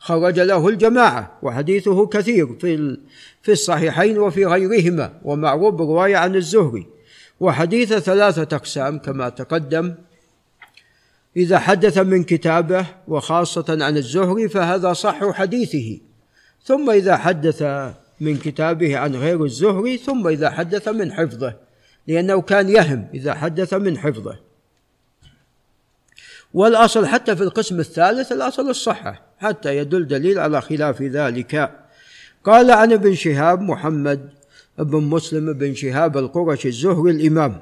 [0.02, 2.98] خرج له الجماعة وحديثه كثير في
[3.42, 6.86] في الصحيحين وفي غيرهما ومعروف برواية عن الزهري.
[7.40, 9.94] وحديث ثلاثة أقسام كما تقدم.
[11.36, 16.00] إذا حدث من كتابه وخاصة عن الزهري فهذا صح حديثه.
[16.64, 17.62] ثم إذا حدث
[18.20, 21.54] من كتابه عن غير الزهري ثم إذا حدث من حفظه
[22.06, 24.51] لأنه كان يهم إذا حدث من حفظه.
[26.54, 31.78] والأصل حتى في القسم الثالث الأصل الصحة حتى يدل دليل على خلاف ذلك.
[32.44, 34.30] قال عن ابن شهاب محمد
[34.78, 37.60] بن مسلم بن شهاب القرشي الزهري الإمام.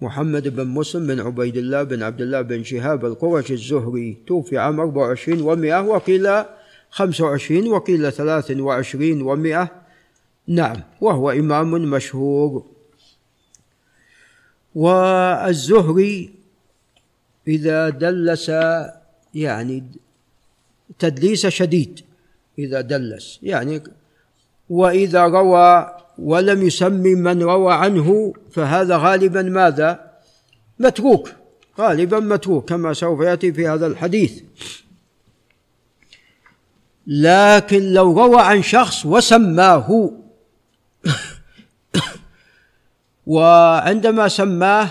[0.00, 4.80] محمد بن مسلم بن عبيد الله بن عبد الله بن شهاب القرشي الزهري توفي عام
[4.80, 6.44] 24 و100 وقيل
[6.90, 9.68] خمسة وعشرين وقيل ثلاث وعشرين ومائة
[10.46, 12.75] نعم وهو إمام مشهور.
[14.76, 16.30] والزهري
[17.48, 18.48] إذا دلس
[19.34, 19.84] يعني
[20.98, 22.00] تدليس شديد
[22.58, 23.82] إذا دلس يعني
[24.70, 30.10] وإذا روى ولم يسمي من روى عنه فهذا غالبا ماذا؟
[30.78, 31.32] متروك
[31.78, 34.42] غالبا متروك كما سوف يأتي في هذا الحديث
[37.06, 40.10] لكن لو روى عن شخص وسماه
[43.26, 44.90] وعندما سماه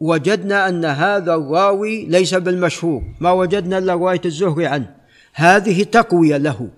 [0.00, 4.94] وجدنا أن هذا الراوي ليس بالمشهور ما وجدنا إلا رواية الزهري عنه.
[5.34, 6.68] هذه تقوية له.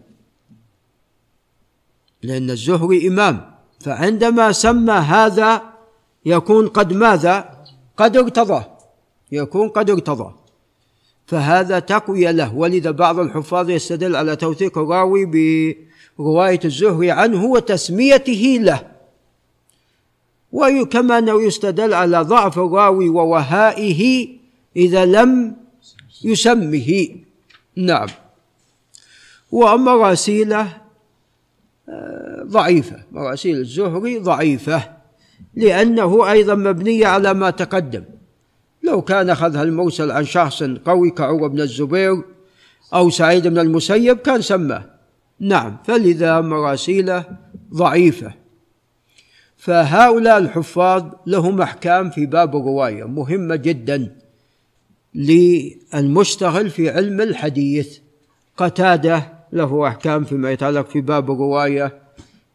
[2.22, 5.62] لأن الزهري إمام فعندما سمى هذا
[6.26, 7.64] يكون قد ماذا؟
[7.96, 8.64] قد ارتضى.
[9.32, 10.34] يكون قد ارتضى.
[11.26, 12.54] فهذا تقوية له.
[12.54, 15.24] ولذا بعض الحفاظ يستدل على توثيق الراوي
[16.18, 18.99] برواية الزهري عنه وتسميته له.
[20.52, 24.28] وكما أنه يستدل على ضعف الراوي ووهائه
[24.76, 25.56] إذا لم
[26.24, 27.08] يسمه.
[27.76, 28.08] نعم.
[29.52, 30.76] ومراسيله
[31.88, 32.96] آه، ضعيفة.
[33.12, 34.82] مراسيل الزهري ضعيفة
[35.54, 38.04] لأنه أيضا مبنية على ما تقدم.
[38.82, 42.22] لو كان أخذها المرسل عن شخص قوي كعروة بن الزبير
[42.94, 44.84] أو سعيد بن المسيب كان سماه.
[45.40, 45.76] نعم.
[45.84, 47.24] فلذا مراسيلة
[47.74, 48.39] ضعيفة.
[49.60, 54.16] فهؤلاء الحفاظ لهم أحكام في باب الرواية مهمة جدا
[55.14, 57.98] للمشتغل في علم الحديث.
[58.56, 61.98] قتادة له أحكام فيما يتعلق في باب الرواية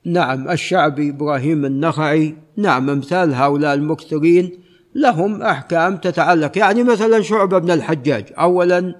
[0.06, 4.52] نعم الشعبي إبراهيم النخعي نعم أمثال هؤلاء المكثرين
[4.96, 8.96] لهم أحكام تتعلق يعني مثلا شعبة بن الحجاج أولا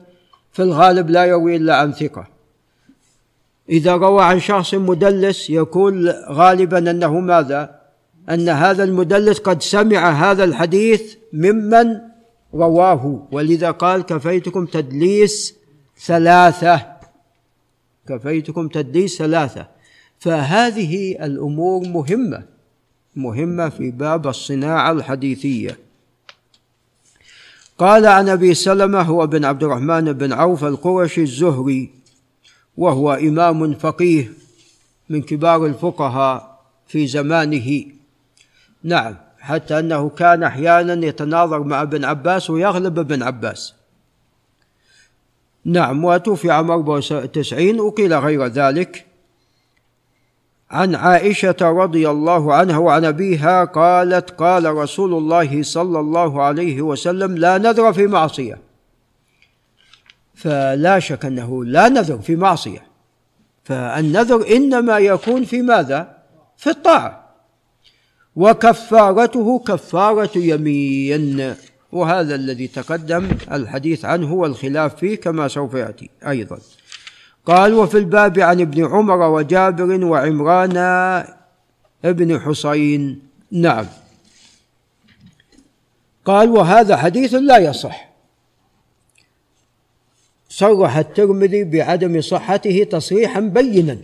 [0.52, 2.28] في الغالب لا يروي إلا عن ثقة.
[3.70, 7.75] إذا روى عن شخص مدلس يكون غالبا أنه ماذا؟
[8.30, 12.02] أن هذا المدلس قد سمع هذا الحديث ممن
[12.54, 13.28] رواه.
[13.32, 15.56] ولذا قال كفيتكم تدليس
[16.06, 16.86] ثلاثة.
[18.10, 19.68] كفيتكم تدليس ثلاثة.
[20.20, 22.44] فهذه الأمور مهمة
[23.16, 25.78] مهمة في باب الصناعة الحديثية.
[27.78, 31.90] قال عن أبي سلمة هو بن عبد الرحمن بن عوف القرشي الزهري
[32.78, 34.32] وهو إمام فقيه
[35.10, 37.86] من كبار الفقهاء في زمانه.
[38.86, 43.74] نعم حتى أنه كان أحيانا يتناظر مع ابن عباس ويغلب ابن عباس.
[45.66, 49.06] نعم وتوفي عام 94 وقيل غير ذلك.
[50.72, 57.38] عن عائشة رضي الله عنها وعن أبيها قالت قال رسول الله صلى الله عليه وسلم
[57.38, 58.60] لا نذر في معصية.
[60.36, 62.84] فلا شك أنه لا نذر في معصية.
[63.64, 66.18] فالنذر إنما يكون في ماذا؟
[66.58, 67.25] في الطاعة.
[68.36, 71.56] وكفارته كفارة يمين.
[71.92, 76.60] وهذا الذي تقدم الحديث عنه والخلاف فيه كما سوف يأتي أيضا.
[77.46, 80.78] قال وفي الباب عن ابن عمر وجابر وعمران
[82.06, 83.22] ابن حسين.
[83.52, 83.86] نعم.
[86.26, 88.10] قال وهذا حديث لا يصح.
[90.50, 93.98] صرح الترمذي بعدم صحته تصريحا بينا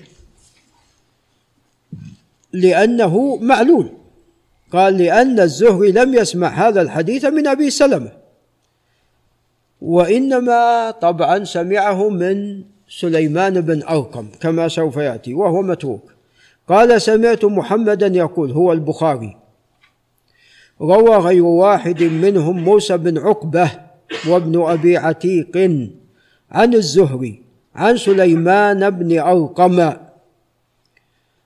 [2.54, 4.01] لأنه معلول.
[4.72, 8.12] قال لأن الزهري لم يسمع هذا الحديث من أبي سلمة.
[9.82, 16.12] وإنما طبعا سمعه من سليمان بن أرقم كما سوف يأتي وهو متروك.
[16.70, 19.38] قال سمعت محمدا يقول هو البخاري.
[20.82, 23.72] روى غير واحد منهم موسى بن عقبة
[24.28, 25.58] وابن أبي عتيق
[26.52, 27.42] عن الزهري
[27.76, 29.94] عن سليمان بن أرقم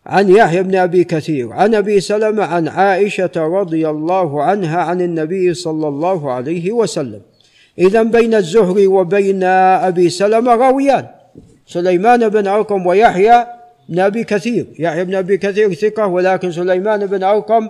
[0.06, 5.54] عن يحيى بن أبي كثير عن أبي سلمة عن عائشة رضي الله عنها عن النبي
[5.54, 7.22] صلى الله عليه وسلم.
[7.80, 11.08] إذا بين الزهري وبين أبي سلمة راويان
[11.68, 13.48] سليمان بن أرقم ويحيى
[13.89, 14.65] بن أبي كثير.
[14.80, 17.70] يحيى بن أبي كثير ثقة ولكن سليمان بن أرقم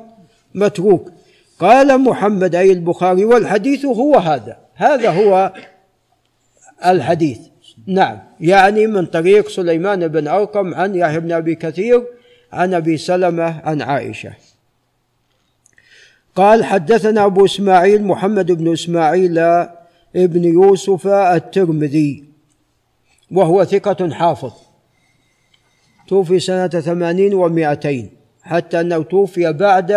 [0.55, 1.11] متروك.
[1.59, 4.57] قال محمد أي البخاري والحديث هو هذا.
[4.75, 5.53] هذا هو
[6.85, 7.39] الحديث.
[7.87, 12.03] نعم يعني من طريق سليمان بن أرقم عن يحيى بن أبي كثير
[12.53, 14.33] عن أبي سلمة عن عائشة.
[16.35, 19.37] قال حدثنا أبو إسماعيل محمد بن إسماعيل
[20.15, 22.23] ابن يوسف الترمذي
[23.31, 24.53] وهو ثقة حافظ.
[26.07, 28.09] توفي سنة ثمانين ومائتين
[28.41, 29.91] حتى أنه توفي بعد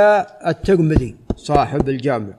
[0.47, 2.35] الترمذي صاحب الجامع.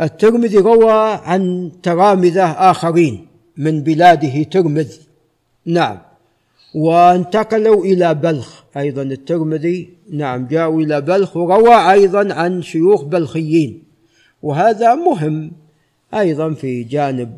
[0.00, 4.96] الترمذي روى عن ترامذة آخرين من بلاده ترمذ
[5.66, 5.98] نعم.
[6.74, 8.62] وانتقلوا إلى بلخ.
[8.76, 13.82] أيضا الترمذي نعم جاءوا إلى بلخ وروى أيضا عن شيوخ بلخيين.
[14.42, 15.52] وهذا مهم
[16.14, 17.32] أيضا في جانب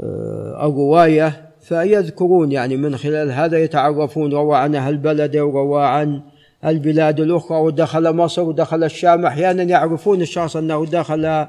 [0.00, 6.20] آه، الرواية فيذكرون يعني من خلال هذا يتعرفون روى عن أهل البلد وروى عن
[6.64, 9.26] البلاد الأخرى ودخل مصر ودخل الشام.
[9.26, 11.46] أحيانا يعرفون الشخص أنه دخل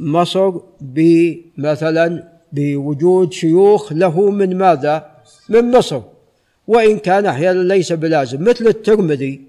[0.00, 5.15] مصر بمثلا بوجود شيوخ له من ماذا؟
[5.48, 6.02] من مصر
[6.66, 9.40] وإن كان أحيانا ليس بلازم مثل الترمذي.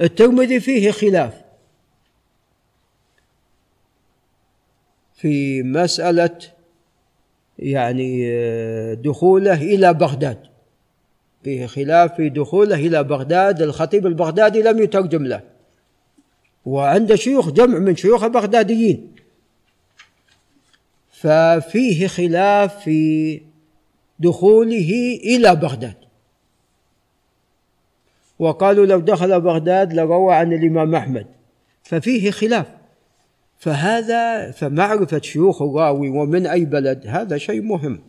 [0.00, 1.34] الترمذي فيه خلاف.
[5.14, 6.38] في مسألة
[7.58, 10.38] يعني آه، دخوله إلى بغداد.
[11.44, 13.62] فيه خلاف في دخوله إلى بغداد.
[13.62, 15.42] الخطيب البغدادي لم يترجم له.
[16.66, 19.12] وعند شيوخ جمع من شيوخ البغداديين
[21.10, 23.40] ففيه خلاف في
[24.20, 25.94] دخوله إلى بغداد.
[28.38, 31.26] وقالوا لو دخل بغداد لروى عن الإمام أحمد.
[31.82, 32.66] ففيه خلاف.
[33.58, 38.00] فهذا فمعرفة شيوخ الراوي ومن أي بلد هذا شيء مهم.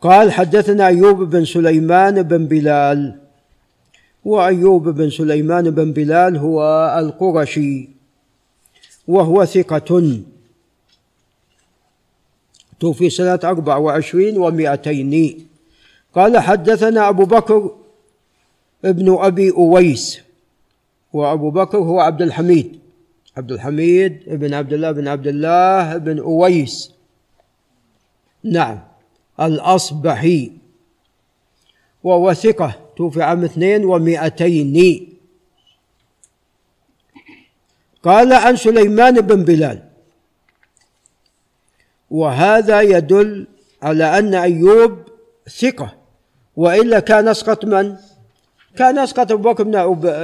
[0.00, 3.20] قال حدثنا أيوب بن سليمان بن بلال.
[4.24, 6.60] وأيوب بن سليمان بن بلال هو
[6.98, 7.88] القرشي.
[9.08, 10.20] وهو ثقة.
[12.80, 15.46] توفي سنة أربع وعشرين ومائتين.
[16.14, 17.76] قال حدثنا أبو بكر
[18.84, 20.20] ابن أبي أويس
[21.12, 22.78] وأبو بكر هو عبد الحميد
[23.36, 26.92] عبد الحميد بن عبد الله بن عبد الله بن أويس.
[28.44, 28.80] نعم
[29.40, 30.52] الأصبحي
[32.04, 35.06] وهو ثقة توفي عام اثنين ومائتين.
[38.02, 39.82] قال عن سليمان بن بلال
[42.10, 43.46] وهذا يدل
[43.82, 44.98] على أن أيوب
[45.60, 45.94] ثقة.
[46.56, 47.96] وإلا كان أسقط من؟
[48.76, 49.64] كان أسقط أبو بكر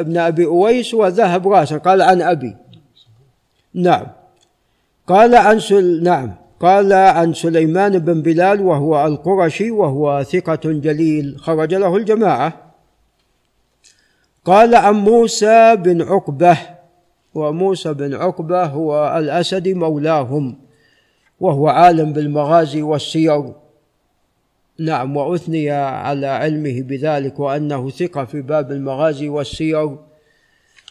[0.03, 1.79] بن أبي أويس وذهب راسا.
[1.79, 2.57] قال عن أبي.
[3.75, 4.07] نعم.
[5.07, 6.35] قال عن سل نعم.
[6.61, 11.39] قال عن سليمان بن بلال وهو القرشي وهو ثقة جليل.
[11.39, 12.53] خرج له الجماعة.
[14.45, 16.59] قال عن موسى بن عقبة.
[17.35, 20.57] وموسى بن عقبة هو الأسدي مولاهم.
[21.43, 23.53] وهو عالم بالمغازي والسير
[24.79, 29.99] نعم وأثني على علمه بذلك وأنه ثقة في باب المغازي والسير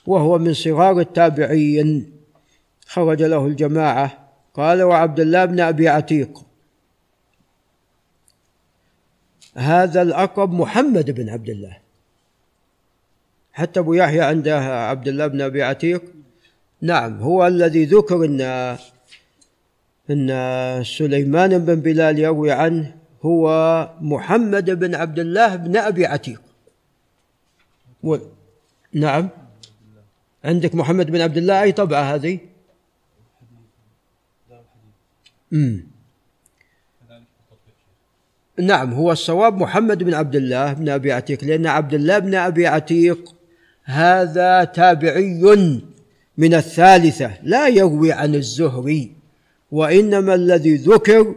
[0.08, 2.12] وهو من صغار التابعين.
[2.86, 4.30] خرج له الجماعة.
[4.54, 6.44] قال وعبد الله بن أبي عتيق.
[9.56, 11.78] هذا الأقرب محمد بن عبد الله.
[13.54, 16.04] حتى أبو يحيى عنده عبد الله بن أبي عتيق.
[16.82, 18.42] نعم هو الذي ذكر أن
[20.10, 23.46] أن سليمان بن بلال يروي عنه هو
[24.02, 26.42] محمد بن عبد الله بن أبي عتيق.
[28.04, 28.18] و...
[28.94, 29.30] نعم.
[30.44, 32.40] عندك محمد بن عبد الله؟ أي طبعة هذه؟
[35.52, 35.92] مم.
[38.60, 42.68] نعم هو الصواب محمد بن عبد الله بن أبي عتيق لأن عبد الله بن أبي
[42.68, 43.36] عتيق
[43.84, 45.44] هذا تابعي
[46.38, 49.21] من الثالثة لا يروي عن الزهري.
[49.72, 51.36] وإنما الذي ذكر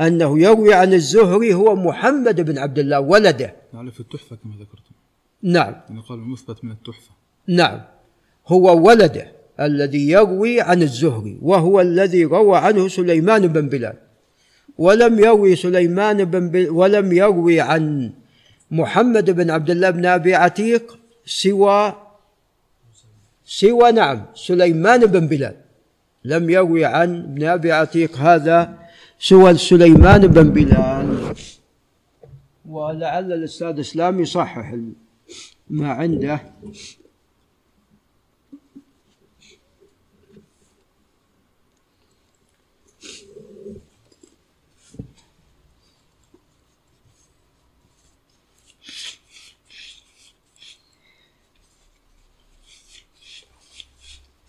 [0.00, 3.54] أنه يروي عن الزهري هو محمد بن عبد الله ولده.
[3.74, 4.94] يعني في التحفة كما ذكرتم.
[5.42, 5.74] نعم.
[5.88, 7.10] يعني قال مثبت من التحفة.
[7.48, 7.80] نعم.
[8.48, 13.96] هو ولده الذي يروي عن الزهري وهو الذي روى عنه سليمان بن بلال.
[14.78, 18.12] ولم يروي سليمان بن بل ولم يروي عن
[18.70, 21.94] محمد بن عبد الله بن أبي عتيق سوى
[23.44, 25.63] سوى نعم سليمان بن بلال.
[26.24, 28.78] لم يروي عن ابن أبي عتيق هذا
[29.18, 31.34] سوى سليمان بن بلال.
[32.68, 34.74] ولعل الأستاذ اسلام يصحح
[35.70, 36.40] ما عنده.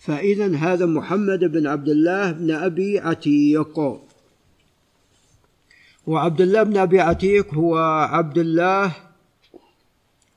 [0.06, 3.78] فإذا هذا محمد بن عبد الله بن أبي عتيق.
[6.06, 7.76] وعبد الله بن أبي عتيق هو
[8.10, 8.96] عبد الله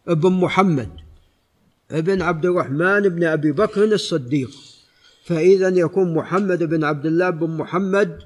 [0.07, 0.89] بن محمد
[1.91, 4.51] ابن عبد الرحمن بن أبي بكر الصديق.
[5.25, 8.19] فإذا يكون محمد بن عبد الله بن محمد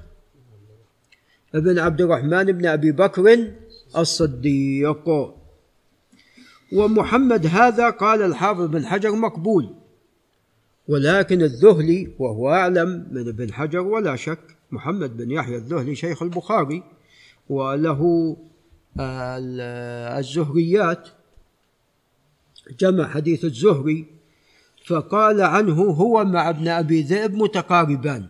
[1.54, 3.52] ابن عبد الرحمن بن أبي بكر
[3.96, 5.34] الصديق.
[6.72, 9.83] ومحمد هذا قال الحافظ بن حجر مقبول.
[10.88, 16.82] ولكن الذهلي وهو أعلم من ابن حجر ولا شك محمد بن يحيى الذهلي شيخ البخاري
[17.48, 18.36] وله
[20.18, 21.08] الزهريات.
[22.80, 24.06] جمع حديث الزهري
[24.86, 28.26] فقال عنه هو مع ابن أبي ذئب متقاربان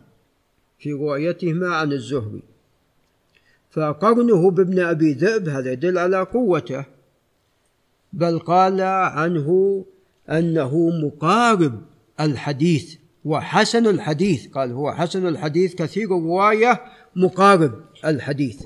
[0.78, 2.42] في روايتهما عن الزهري.
[3.70, 6.84] فقرنه بابن أبي ذئب هذا يدل على قوته
[8.12, 9.84] بل قال عنه
[10.30, 11.82] أنه مقارب
[12.20, 12.94] الحديث
[13.24, 14.48] وحسن الحديث.
[14.48, 16.80] قال هو حسن الحديث كثير رواية
[17.16, 17.72] مقارب
[18.04, 18.62] الحديث.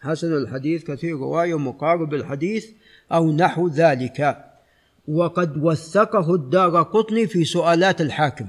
[0.00, 2.66] حسن الحديث كثير رواية مقارب الحديث
[3.12, 4.44] أو نحو ذلك.
[5.08, 8.46] وقد وثقه الدار قطني في سؤالات الحاكم.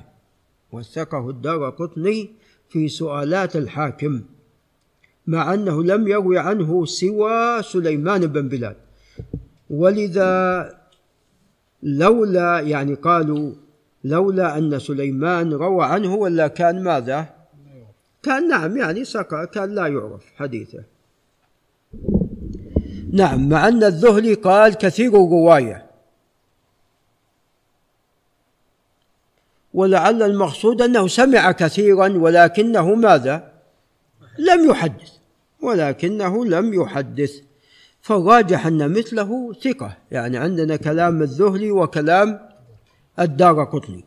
[0.72, 2.30] وثقه الدار قطني
[2.70, 4.22] في سؤالات الحاكم.
[5.28, 8.76] مع أنه لم يروي عنه سوى سليمان بن بلال.
[9.70, 10.80] ولذا
[11.84, 13.54] لولا يعني قالوا
[14.04, 17.40] لولا أن سليمان روى عنه ولا كان ماذا؟
[18.24, 20.84] كان نعم يعني سقى كان لا يعرف حديثه.
[23.14, 25.86] نعم مع أن الذهلي قال كثير الرواية.
[29.74, 33.52] ولعل المقصود أنه سمع كثيرا ولكنه ماذا؟
[34.40, 35.12] لم يحدث.
[35.62, 37.42] ولكنه لم يحدث.
[38.02, 39.98] فالراجح أن مثله ثقة.
[40.12, 42.49] يعني عندنا كلام الذهلي وكلام
[43.20, 44.04] الدار قطني.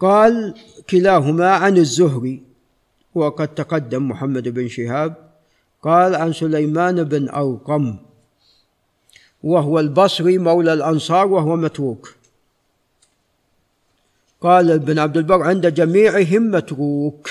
[0.00, 0.54] قال
[0.90, 2.42] كلاهما عن الزهري
[3.14, 5.14] وقد تقدم محمد بن شهاب
[5.82, 7.96] قال عن سليمان بن أرقم
[9.42, 12.14] وهو البصري مولى الأنصار وهو متروك.
[14.40, 17.28] قال ابن عبد البر عند جميعهم متروك.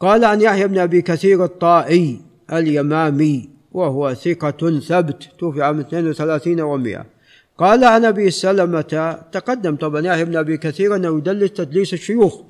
[0.00, 2.20] قال عن يحيى بن أبي كثير الطائي
[2.52, 7.19] اليمامي وهو ثقة ثبت توفي عام 32 و100
[7.60, 12.40] قال عن أبي سلمة تقدم طبعا يحيى بن أبي كثير أنه يدلس تدليس الشيوخ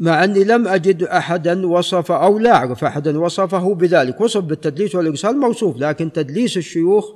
[0.00, 4.20] مع أني لم أجد احدا وصف أو لا أعرف احدا وصفه بذلك.
[4.20, 7.12] وصف بالتدليس والإرسال موصوف لكن تدليس الشيوخ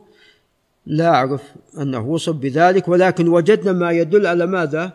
[0.86, 1.43] لا أعرف
[1.78, 4.93] أنه وصف بذلك ولكن وجدنا ما يدل على ماذا؟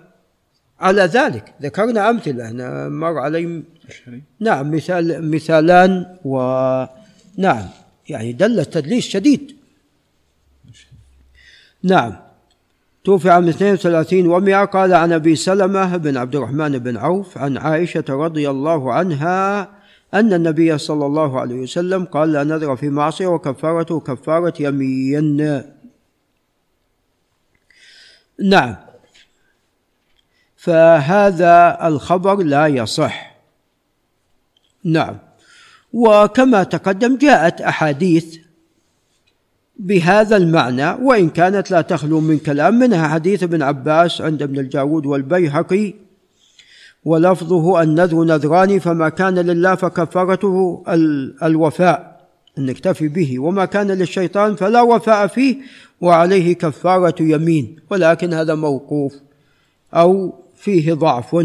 [0.79, 1.53] على ذلك.
[1.61, 3.63] ذكرنا أمثلة هنا مر علي
[4.39, 7.65] نعم مثال مثالان ونعم
[8.09, 9.56] يعني دل التدليس شديد.
[11.87, 12.15] نعم.
[13.03, 18.03] توفي عام 32 و100 قال عن أبي سلمة بن عبد الرحمن بن عوف عن عائشة
[18.09, 19.69] رضي الله عنها
[20.13, 25.63] أن النبي صلى الله عليه وسلم قال لا نذر في معصية وكفارته كفارة يمين.
[28.43, 28.75] نعم.
[30.55, 33.37] فهذا الخبر لا يصح.
[34.83, 35.17] نعم.
[35.93, 38.46] وكما تقدم جاءت أحاديث
[39.79, 45.05] بهذا المعنى وإن كانت لا تخلو من كلام منها حديث ابن عباس عند ابن الجارود
[45.05, 45.93] والبيهقي
[47.05, 50.83] ولفظه النذر نذران فما كان لله فكفارته
[51.43, 55.57] الوفاء نكتفي به وما كان للشيطان فلا وفاء فيه
[56.01, 59.13] وعليه كفارة يمين ولكن هذا موقوف
[59.93, 61.35] أو فيه ضعف.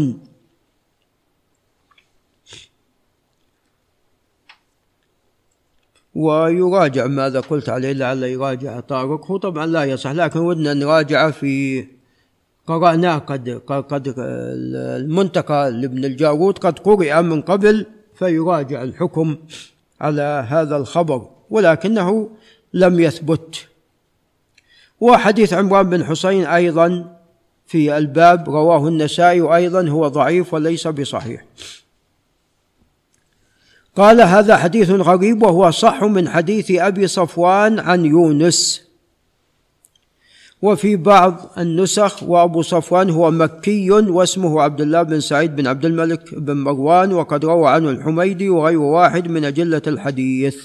[6.15, 9.31] ويراجع ماذا قلت عليه لعل يراجع طارق.
[9.31, 11.85] هو طبعا لا يصح لكن ودنا نراجع في
[12.67, 17.85] قرأناه قد قد المنتقى لابن الجارود قد قرئ من قبل
[18.15, 19.37] فيراجع الحكم
[20.01, 22.29] على هذا الخبر ولكنه
[22.73, 23.67] لم يثبت.
[25.01, 27.17] وحديث عمران بن حسين أيضا
[27.65, 31.45] في الباب رواه النسائي أيضا هو ضعيف وليس بصحيح.
[33.97, 38.81] قال هذا حديث غريب وهو صح من حديث أبي صفوان عن يونس.
[40.61, 46.35] وفي بعض النسخ وأبو صفوان هو مكي واسمه عبد الله بن سعيد بن عبد الملك
[46.35, 50.57] بن مروان وقد روى عنه الحميدي وغير واحد من اجله الحديث.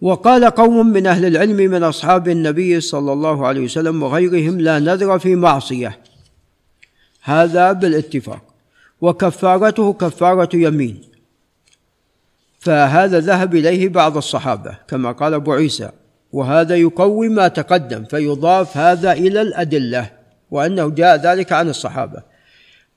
[0.00, 5.18] وقال قوم من أهل العلم من أصحاب النبي صلى الله عليه وسلم وغيرهم لا نذر
[5.18, 5.98] في معصية.
[7.22, 8.45] هذا بالاتفاق.
[9.00, 11.00] وكفارته كفارة يمين.
[12.60, 15.90] فهذا ذهب إليه بعض الصحابة كما قال أبو عيسى
[16.32, 20.10] وهذا يقوي ما تقدم فيضاف هذا إلى الأدلة.
[20.50, 22.22] وأنه جاء ذلك عن الصحابة.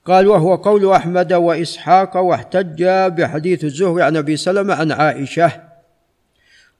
[0.06, 5.52] قال وهو قول أحمد وإسحاق واحتج بحديث الزهري عن أبي سلمة عن عائشة.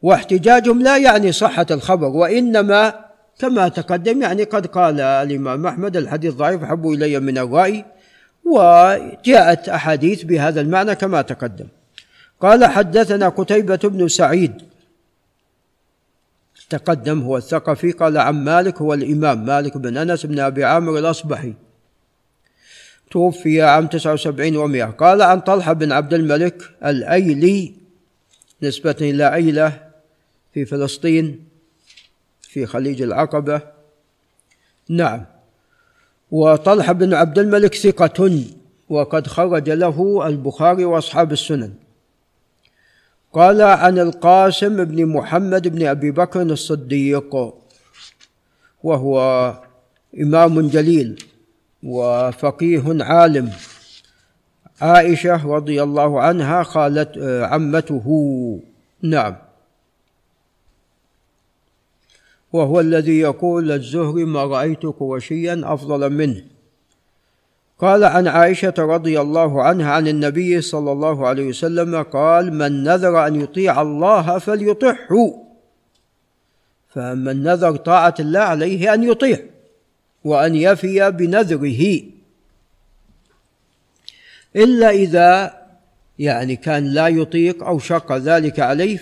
[0.03, 2.95] واحتجاجهم لا يعني صحة الخبر وإنما
[3.39, 7.85] كما تقدم يعني قد قال الإمام أحمد الحديث ضعيف حب إلي من الرأي.
[8.45, 11.67] وجاءت أحاديث بهذا المعنى كما تقدم.
[12.41, 14.63] قال حدثنا قتيبة بن سعيد.
[16.71, 21.55] تقدم هو الثقفي قال عن مالك هو الإمام مالك بن أنس بن أبي عامر الأصبحي.
[23.11, 27.75] توفي عام 79 ومئة قال عن طلحة بن عبد الملك الأيلي
[28.63, 29.91] نسبة إلى أيلة
[30.55, 31.45] في فلسطين
[32.43, 33.61] في خليج العقبة.
[34.89, 35.27] نعم.
[36.31, 38.45] وطلحة بن عبد الملك ثقة
[38.89, 41.73] وقد خرج له البخاري وأصحاب السنن.
[43.33, 47.55] قال عن القاسم بن محمد بن أبي بكر الصديق
[48.83, 49.55] وهو
[50.21, 51.25] إمام جليل
[51.83, 53.51] وفقيه عالم.
[54.81, 57.19] عائشة رضي الله عنها خالت
[57.53, 58.07] عمته.
[59.03, 59.37] نعم.
[62.53, 66.43] وهو الذي يقول الزهري ما رأيت قرشيا أفضل منه.
[67.79, 73.27] قال عن عائشة رضي الله عنها عن النبي صلى الله عليه وسلم قال من نذر
[73.27, 75.45] أن يطيع الله فليطعه.
[76.89, 79.39] فمن نذر طاعة الله عليه أن يطيع
[80.25, 82.03] وأن يفي بنذره.
[84.57, 85.61] إلا إذا
[86.19, 88.97] يعني كان لا يطيق أو شق ذلك عليه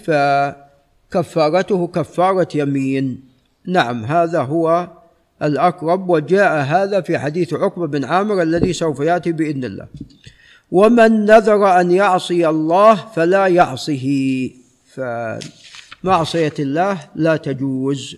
[1.10, 3.27] فكفارته كفارة يمين.
[3.68, 4.88] نعم هذا هو
[5.42, 9.86] الأقرب وجاء هذا في حديث عقبة بن عامر الذي سوف يأتي بإذن الله.
[10.70, 14.06] ومن نذر أن يعصي الله فلا يعصه.
[14.94, 18.16] فمعصية الله لا تجوز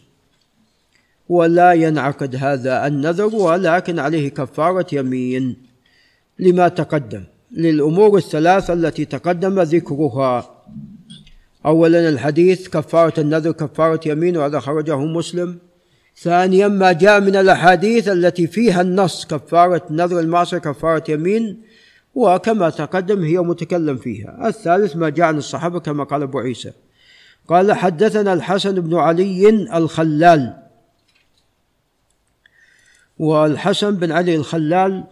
[1.29, 5.57] ولا ينعقد هذا النذر ولكن عليه كفارة يمين
[6.39, 10.60] لما تقدم للأمور الثلاثة التي تقدم ذكرها.
[11.67, 15.59] أولا الحديث كفارة النذر كفارة يمين وهذا خرجه مسلم.
[16.17, 21.63] ثانيا ما جاء من الأحاديث التي فيها النص كفارة نذر المعصية كفارة يمين
[22.15, 24.49] وكما تقدم هي متكلم فيها.
[24.49, 26.73] الثالث ما جاء عن الصحابة كما قال أبو عيسى.
[27.49, 30.57] قال حدثنا الحسن بن علي الخلال.
[33.19, 35.05] والحسن بن علي الخلال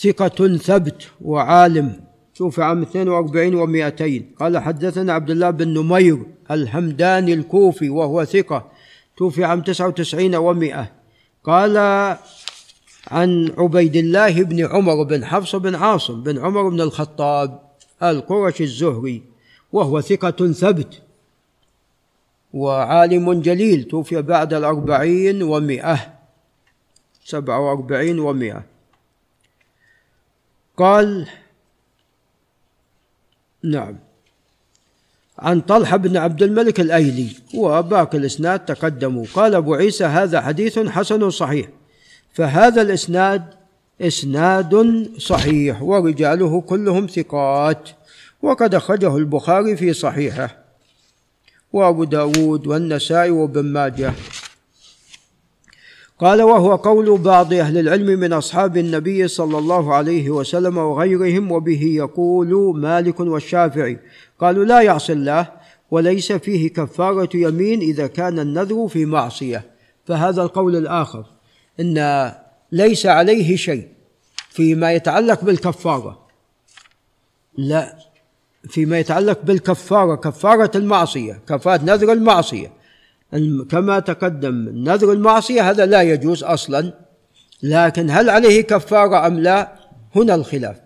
[0.00, 2.05] ثقة ثبت وعالم.
[2.36, 8.70] توفي عام 42 و200 قال حدثنا عبد الله بن نمير الهمداني الكوفي وهو ثقة.
[9.16, 10.86] توفي عام 99 و100
[11.44, 11.76] قال
[13.10, 17.60] عن عبيد الله بن عمر بن حفص بن عاصم بن عمر بن الخطاب
[18.02, 19.22] القرشي الزهري
[19.72, 21.02] وهو ثقة ثبت
[22.52, 23.84] وعالم جليل.
[23.84, 26.14] توفي بعد الأربعين ومئة.
[27.24, 28.64] سبعة وأربعين ومئة.
[30.76, 31.28] قال
[33.70, 33.96] نعم.
[35.38, 39.24] عن طلحة بن عبد الملك الأيلي وباقي الإسناد تقدموا.
[39.34, 41.66] قال أبو عيسى هذا حديث حسن صحيح.
[42.34, 43.44] فهذا الإسناد
[44.00, 47.88] إسناد صحيح ورجاله كلهم ثقات
[48.42, 50.56] وقد أخرجه البخاري في صحيحه.
[51.72, 54.12] وأبو داود والنسائي وابن ماجه.
[56.18, 61.82] قال وهو قول بعض أهل العلم من أصحاب النبي صلى الله عليه وسلم وغيرهم وبه
[61.82, 63.98] يقول مالك والشافعي
[64.40, 65.52] قالوا لا يعصي الله
[65.90, 69.64] وليس فيه كفارة يمين إذا كان النذر في معصية
[70.04, 71.24] فهذا القول الآخر
[71.80, 72.32] أن
[72.72, 73.88] ليس عليه شيء
[74.50, 76.26] فيما يتعلق بالكفارة
[77.56, 77.98] لا
[78.68, 82.72] فيما يتعلق بالكفارة كفارة المعصية كفارة نذر المعصية
[83.70, 86.92] كما تقدم نذر المعصية هذا لا يجوز أصلا
[87.62, 89.72] لكن هل عليه كفارة أم لا؟
[90.16, 90.76] هنا الخلاف.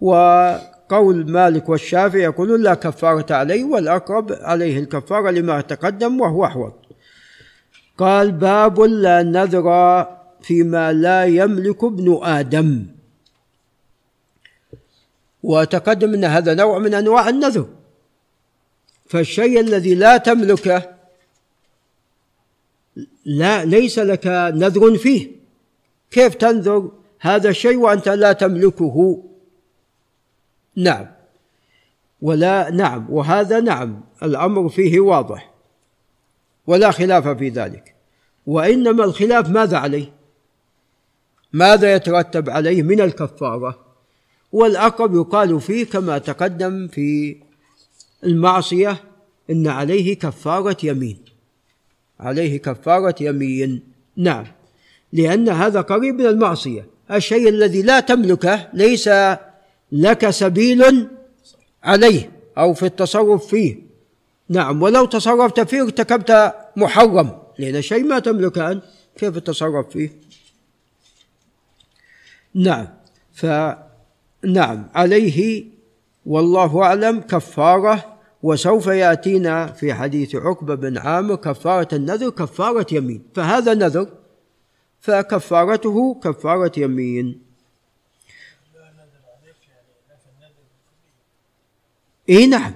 [0.00, 6.74] وقول مالك والشافعي يقولون لا كفارة عليه والأقرب عليه الكفارة لما تقدم وهو أحوط.
[7.98, 10.06] قال باب لا نذر
[10.42, 12.86] فيما لا يملك ابن آدم.
[15.42, 17.66] وتقدم أن هذا نوع من أنواع النذر.
[19.06, 20.99] فالشيء الذي لا تملكه
[23.30, 25.30] لا ليس لك نذر فيه.
[26.10, 29.24] كيف تنذر هذا الشيء وأنت لا تملكه؟
[30.76, 31.06] نعم.
[32.22, 33.06] ولا نعم.
[33.10, 34.00] وهذا نعم.
[34.22, 35.50] الأمر فيه واضح.
[36.66, 37.94] ولا خلاف في ذلك.
[38.46, 40.12] وإنما الخلاف ماذا عليه؟
[41.52, 43.78] ماذا يترتب عليه من الكفارة؟
[44.52, 47.36] والأقرب يقال فيه كما تقدم في
[48.24, 48.96] المعصية
[49.50, 51.29] إن عليه كفارة يمين.
[52.20, 53.82] عليه كفارة يمين.
[54.16, 54.44] نعم.
[55.12, 56.86] لأن هذا قريب من المعصية.
[57.10, 59.10] الشيء الذي لا تملكه ليس
[59.92, 61.08] لك سبيل
[61.82, 63.76] عليه أو في التصرف فيه.
[64.48, 64.82] نعم.
[64.82, 67.38] ولو تصرفت فيه ارتكبت محرم.
[67.58, 68.82] لأن شيء ما تملكه أنت
[69.16, 70.10] كيف التصرف فيه؟
[72.54, 72.88] نعم.
[73.32, 75.64] فنعم عليه
[76.26, 83.22] والله أعلم كفارة وسوف يأتينا في حديث عقبة بن عامر كفارة النذر كفارة يمين.
[83.34, 84.08] فهذا نذر
[85.00, 87.42] فكفارته كفارة يمين.
[92.28, 92.74] إي نعم.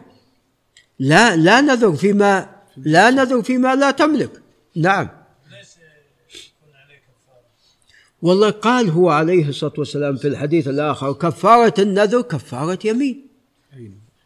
[0.98, 4.42] لا لا نذر فيما لا نذر فيما لا تملك.
[4.76, 5.08] نعم.
[8.22, 13.26] والله قال هو عليه الصلاة والسلام في الحديث الآخر كفارة النذر كفارة يمين.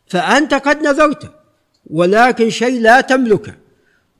[0.08, 1.32] فأنت قد نذرت
[1.90, 3.54] ولكن شيء لا تملكه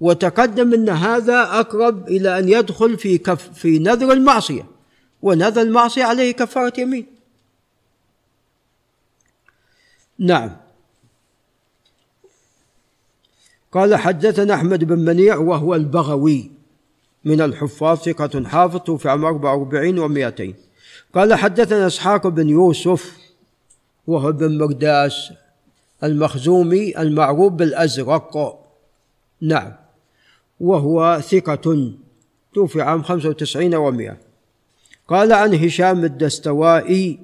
[0.01, 4.67] وتقدم أن هذا أقرب إلى أن يدخل في كف في نذر المعصية
[5.23, 7.07] ونذر المعصية عليه كفارة يمين.
[10.19, 10.57] نعم.
[13.73, 16.51] قال حدثنا أحمد بن منيع وهو البغوي
[17.25, 20.55] من الحفاظ ثقة حافظ توفي عام 44 و200
[21.15, 23.17] قال حدثنا إسحاق بن يوسف
[24.07, 25.33] وهو بن مرداس
[26.05, 28.59] المخزومي المعروف بالأزرق.
[29.41, 29.73] نعم.
[30.61, 31.93] وهو ثقة
[32.55, 34.13] توفي عام 95 و100
[35.09, 37.19] قال عن هشام الدستوائي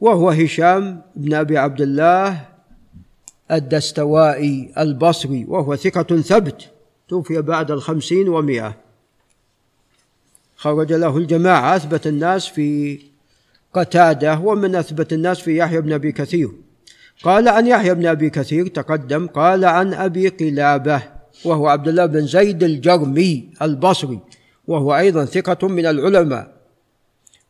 [0.00, 2.48] وهو هشام بن أبي عبد الله
[3.50, 6.70] الدستوائي البصري وهو ثقة ثبت
[7.08, 8.76] توفي بعد الخمسين ومئة
[10.56, 13.00] خرج له الجماعة أثبت الناس في
[13.74, 16.50] قتادة ومن أثبت الناس في يحيى بن أبي كثير.
[17.22, 21.02] قال عن يحيى بن أبي كثير تقدم قال عن أبي قلابة
[21.44, 24.20] وهو عبد الله بن زيد الجرمي البصري
[24.66, 26.52] وهو أيضا ثقة من العلماء.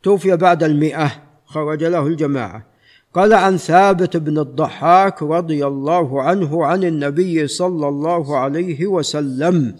[0.02, 2.66] توفي بعد المئة خرج له الجماعة.
[3.14, 9.76] قال عن ثابت بن الضحاك رضي الله عنه عن النبي صلى الله عليه وسلم.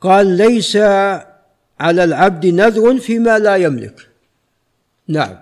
[0.00, 0.76] قال ليس
[1.80, 4.08] على العبد نذر فيما لا يملك.
[5.08, 5.36] نعم.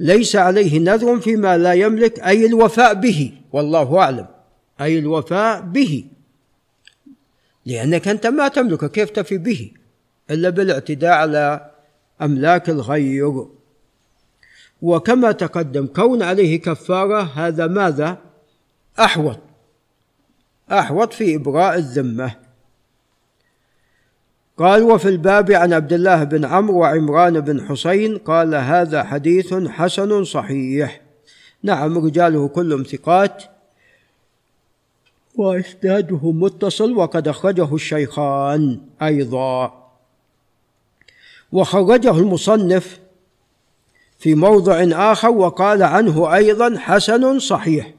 [0.00, 3.32] ليس عليه نذر فيما لا يملك أي الوفاء به.
[3.52, 4.26] والله أعلم.
[4.80, 6.04] أي الوفاء به.
[7.66, 9.72] لأنك أنت ما تملك كيف تفي به؟
[10.30, 11.70] إلا بالاعتداء على
[12.22, 13.46] أملاك الغير
[14.82, 18.18] وكما تقدم كون عليه كفارة هذا ماذا؟
[19.00, 19.38] أحوط.
[20.72, 22.43] أحوط في إبراء الذمة.
[24.58, 30.24] قال وفي الباب عن عبد الله بن عمرو وعمران بن حسين قال هذا حديث حسن
[30.24, 31.00] صحيح.
[31.62, 33.44] نعم رجاله كلهم ثقات.
[35.34, 39.84] وإسناده متصل وقد أخرجه الشيخان أيضا.
[41.52, 43.00] وخرجه المصنف
[44.18, 47.94] في موضع آخر وقال عنه أيضا حسن صحيح.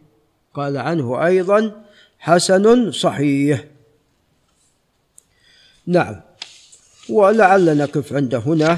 [0.54, 1.84] قال عنه أيضا
[2.20, 3.66] حسن صحيح.
[5.88, 6.22] نعم.
[7.10, 8.72] ولعل نقف عند هنا.